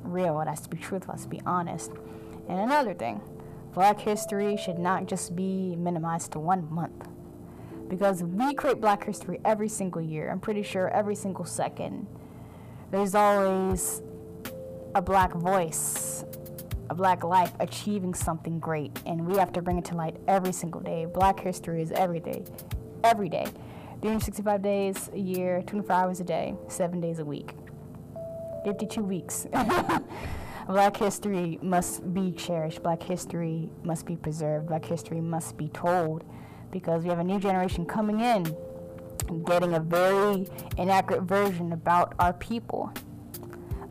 [0.03, 1.91] real, it has to be truthful, it has to be honest.
[2.49, 3.21] And another thing,
[3.73, 7.07] black history should not just be minimized to one month.
[7.87, 10.29] Because we create black history every single year.
[10.29, 12.07] I'm pretty sure every single second.
[12.91, 14.01] There's always
[14.95, 16.25] a black voice
[16.89, 20.51] a black life achieving something great, and we have to bring it to light every
[20.51, 21.05] single day.
[21.05, 22.43] Black history is every day,
[23.03, 23.45] every day.
[24.01, 27.53] 365 days a year, 24 hours a day, seven days a week,
[28.65, 29.47] 52 weeks.
[30.67, 32.83] Black history must be cherished.
[32.83, 34.67] Black history must be preserved.
[34.67, 36.23] Black history must be told
[36.71, 38.55] because we have a new generation coming in
[39.45, 42.91] getting a very inaccurate version about our people,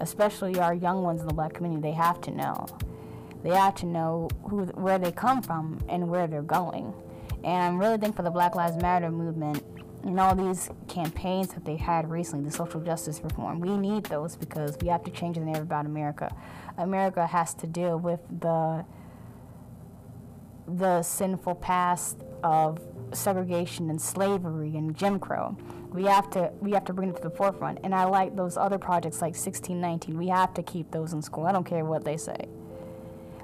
[0.02, 1.80] especially our young ones in the black community.
[1.80, 2.66] They have to know.
[3.42, 6.92] They have to know who, where they come from and where they're going.
[7.44, 9.64] And I'm really thankful for the Black Lives Matter movement
[10.04, 13.60] and all these campaigns that they had recently, the social justice reform.
[13.60, 16.34] We need those because we have to change the narrative about America.
[16.78, 18.84] America has to deal with the
[20.68, 22.80] the sinful past of
[23.12, 25.56] segregation and slavery and Jim Crow.
[25.92, 27.80] We have to we have to bring it to the forefront.
[27.84, 30.16] And I like those other projects like 1619.
[30.16, 31.46] We have to keep those in school.
[31.46, 32.48] I don't care what they say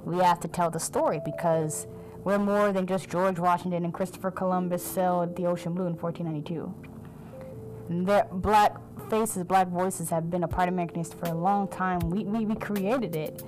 [0.08, 1.86] we have to tell the story because
[2.24, 8.04] we're more than just George Washington and Christopher Columbus sailed the ocean blue in 1492.
[8.04, 8.76] Their black
[9.08, 12.00] faces, black voices have been a part of American history for a long time.
[12.00, 13.42] We, we, we created it.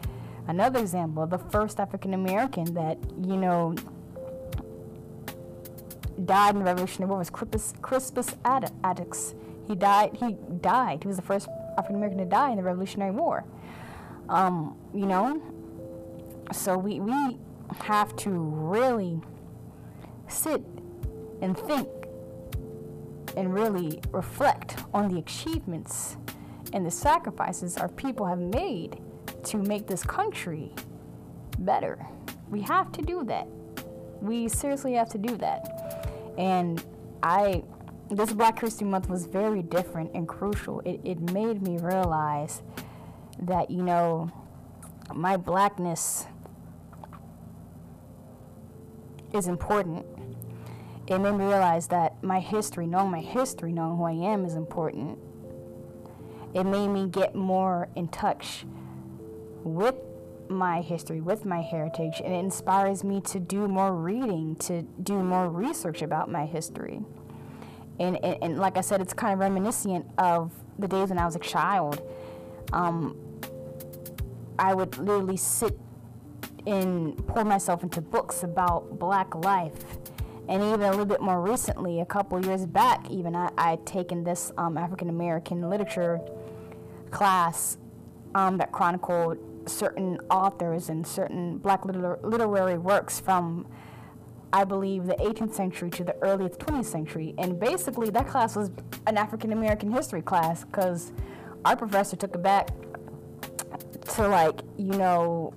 [0.46, 3.74] Another example, the first African American that, you know,
[6.20, 9.34] died in the Revolutionary War was Crispus, Crispus Attucks.
[9.66, 10.16] He died.
[10.18, 11.02] He died.
[11.02, 11.48] He was the first
[11.78, 13.44] African American to die in the Revolutionary War.
[14.28, 15.42] Um, you know,
[16.52, 17.38] so we, we
[17.78, 19.20] have to really
[20.28, 20.62] sit
[21.40, 21.88] and think
[23.36, 26.16] and really reflect on the achievements
[26.72, 29.00] and the sacrifices our people have made
[29.44, 30.72] to make this country
[31.58, 31.98] better.
[32.48, 33.46] We have to do that.
[34.20, 35.99] We seriously have to do that.
[36.38, 36.82] And
[37.22, 37.62] I,
[38.10, 40.80] this Black History Month was very different and crucial.
[40.80, 42.62] It, it made me realize
[43.40, 44.30] that, you know,
[45.14, 46.26] my blackness
[49.32, 50.06] is important.
[51.06, 54.54] It made me realize that my history, knowing my history, knowing who I am, is
[54.54, 55.18] important.
[56.54, 58.64] It made me get more in touch
[59.62, 59.94] with
[60.50, 65.22] my history, with my heritage, and it inspires me to do more reading, to do
[65.22, 67.00] more research about my history.
[67.98, 71.24] And, and, and like I said, it's kind of reminiscent of the days when I
[71.24, 72.02] was a child.
[72.72, 73.16] Um,
[74.58, 75.78] I would literally sit
[76.66, 79.84] and pour myself into books about black life.
[80.48, 84.24] And even a little bit more recently, a couple years back, even I, had taken
[84.24, 86.20] this um, African American literature
[87.10, 87.78] class
[88.34, 89.38] um, that chronicled
[89.70, 93.66] certain authors and certain black liter- literary works from,
[94.52, 97.34] I believe, the 18th century to the early 20th century.
[97.38, 98.70] And basically, that class was
[99.06, 101.12] an African American history class because
[101.64, 102.70] our professor took it back
[104.14, 105.54] to, like, you know,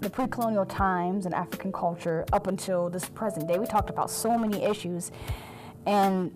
[0.00, 3.58] the pre-colonial times and African culture up until this present day.
[3.58, 5.12] We talked about so many issues,
[5.86, 6.32] and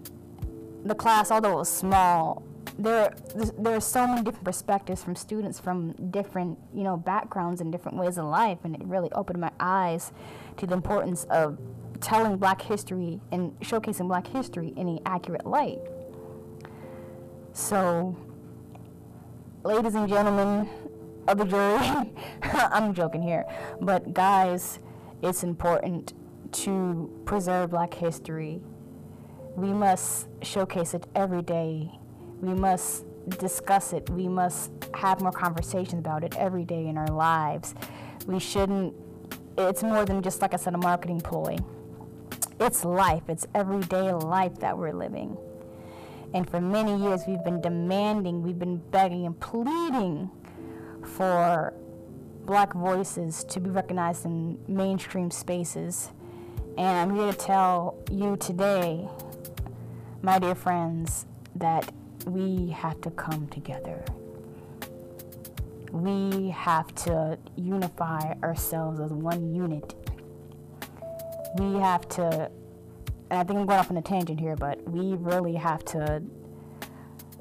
[0.85, 2.43] the class, although it was small,
[2.79, 3.15] there
[3.59, 7.99] there are so many different perspectives from students from different you know backgrounds and different
[7.99, 10.13] ways of life, and it really opened my eyes
[10.57, 11.59] to the importance of
[12.01, 15.79] telling Black history and showcasing Black history in an accurate light.
[17.53, 18.17] So,
[19.63, 20.69] ladies and gentlemen,
[21.29, 22.13] of the jury.
[22.43, 23.45] I'm joking here.
[23.81, 24.79] But guys,
[25.23, 26.13] it's important
[26.53, 28.61] to preserve black history.
[29.57, 31.91] We must showcase it every day.
[32.41, 34.09] We must discuss it.
[34.11, 37.75] We must have more conversations about it every day in our lives.
[38.27, 38.95] We shouldn't,
[39.57, 41.57] it's more than just, like I said, a marketing ploy.
[42.61, 45.37] It's life, it's everyday life that we're living.
[46.33, 50.31] And for many years, we've been demanding, we've been begging and pleading
[51.05, 51.75] for
[52.45, 56.11] black voices to be recognized in mainstream spaces.
[56.77, 59.09] And I'm here to tell you today,
[60.23, 61.93] my dear friends, that
[62.27, 64.05] we have to come together.
[65.93, 69.95] We have to unify ourselves as one unit.
[71.57, 72.51] We have to,
[73.31, 76.23] and I think I'm going off on a tangent here, but we really have to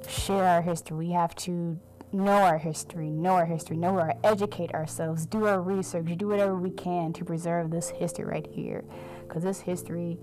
[0.07, 0.97] share our history.
[0.97, 1.80] We have to
[2.11, 6.55] know our history, know our history, know our educate ourselves, do our research, do whatever
[6.55, 8.84] we can to preserve this history right here.
[9.27, 10.19] Because this history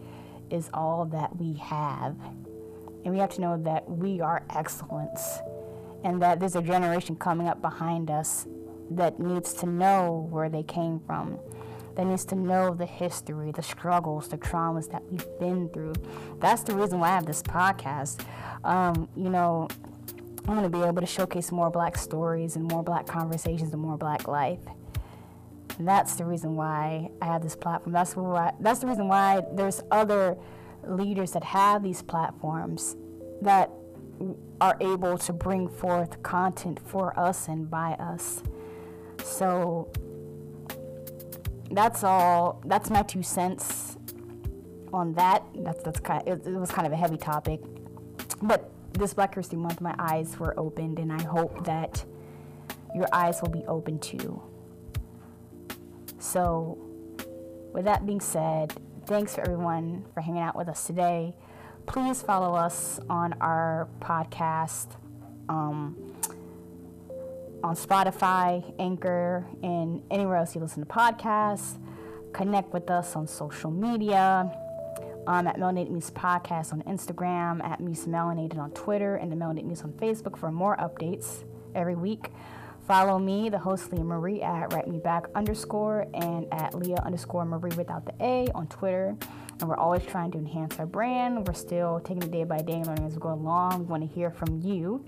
[0.51, 2.17] is all that we have.
[3.05, 5.41] And we have to know that we are excellence
[6.05, 8.47] and that there's a generation coming up behind us
[8.91, 11.39] that needs to know where they came from,
[11.97, 15.95] that needs to know the history, the struggles, the traumas that we've been through.
[16.41, 18.25] That's the reason why I have this podcast.
[18.65, 19.69] Um, you know,
[20.47, 23.81] I want to be able to showcase more black stories and more black conversations and
[23.81, 24.61] more black life.
[25.79, 27.93] And that's the reason why I have this platform.
[27.93, 30.37] That's why that's the reason why there's other
[30.87, 32.97] leaders that have these platforms
[33.43, 33.71] that
[34.61, 38.43] are able to bring forth content for us and by us.
[39.25, 39.91] So
[41.71, 42.63] that's all.
[42.67, 43.97] That's my two cents
[44.93, 45.45] on that.
[45.55, 46.27] That's that's kind.
[46.29, 47.61] Of, it, it was kind of a heavy topic,
[48.43, 52.05] but this Black History Month, my eyes were opened, and I hope that
[52.95, 54.43] your eyes will be open too.
[56.19, 56.77] So,
[57.73, 58.75] with that being said,
[59.07, 61.35] thanks for everyone for hanging out with us today.
[61.87, 64.87] Please follow us on our podcast
[65.49, 65.97] um,
[67.63, 71.79] on Spotify, Anchor, and anywhere else you listen to podcasts.
[72.33, 74.51] Connect with us on social media
[75.27, 79.65] um, at Melanated Muse Podcast on Instagram, at Muse Melanated on Twitter, and the Melanated
[79.65, 81.45] Muse on Facebook for more updates
[81.75, 82.31] every week.
[82.91, 87.45] Follow me, the host Leah Marie, at Write Me Back underscore and at Leah underscore
[87.45, 89.17] Marie without the A on Twitter.
[89.61, 91.47] And we're always trying to enhance our brand.
[91.47, 93.79] We're still taking it day by day and learning as we go along.
[93.79, 95.05] We want to hear from you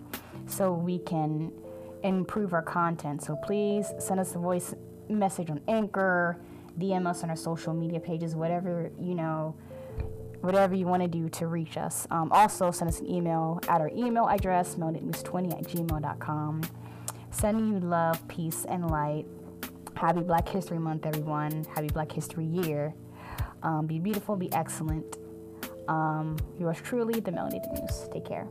[0.47, 1.51] so we can
[2.05, 3.25] improve our content.
[3.25, 4.77] So please send us a voice
[5.09, 6.39] message on Anchor,
[6.79, 9.57] DM us on our social media pages, whatever you know
[10.41, 12.07] whatever you want to do to reach us.
[12.13, 16.63] Um, also, send us an email at our email address, melanated20 at gmail.com.
[17.33, 19.25] Sending you love, peace, and light.
[19.97, 21.65] Happy Black History Month, everyone.
[21.75, 22.95] Happy Black History Year.
[23.63, 25.17] Um, be beautiful, be excellent.
[25.89, 28.09] Um, yours truly, the Melanated Muse.
[28.13, 28.47] Take care.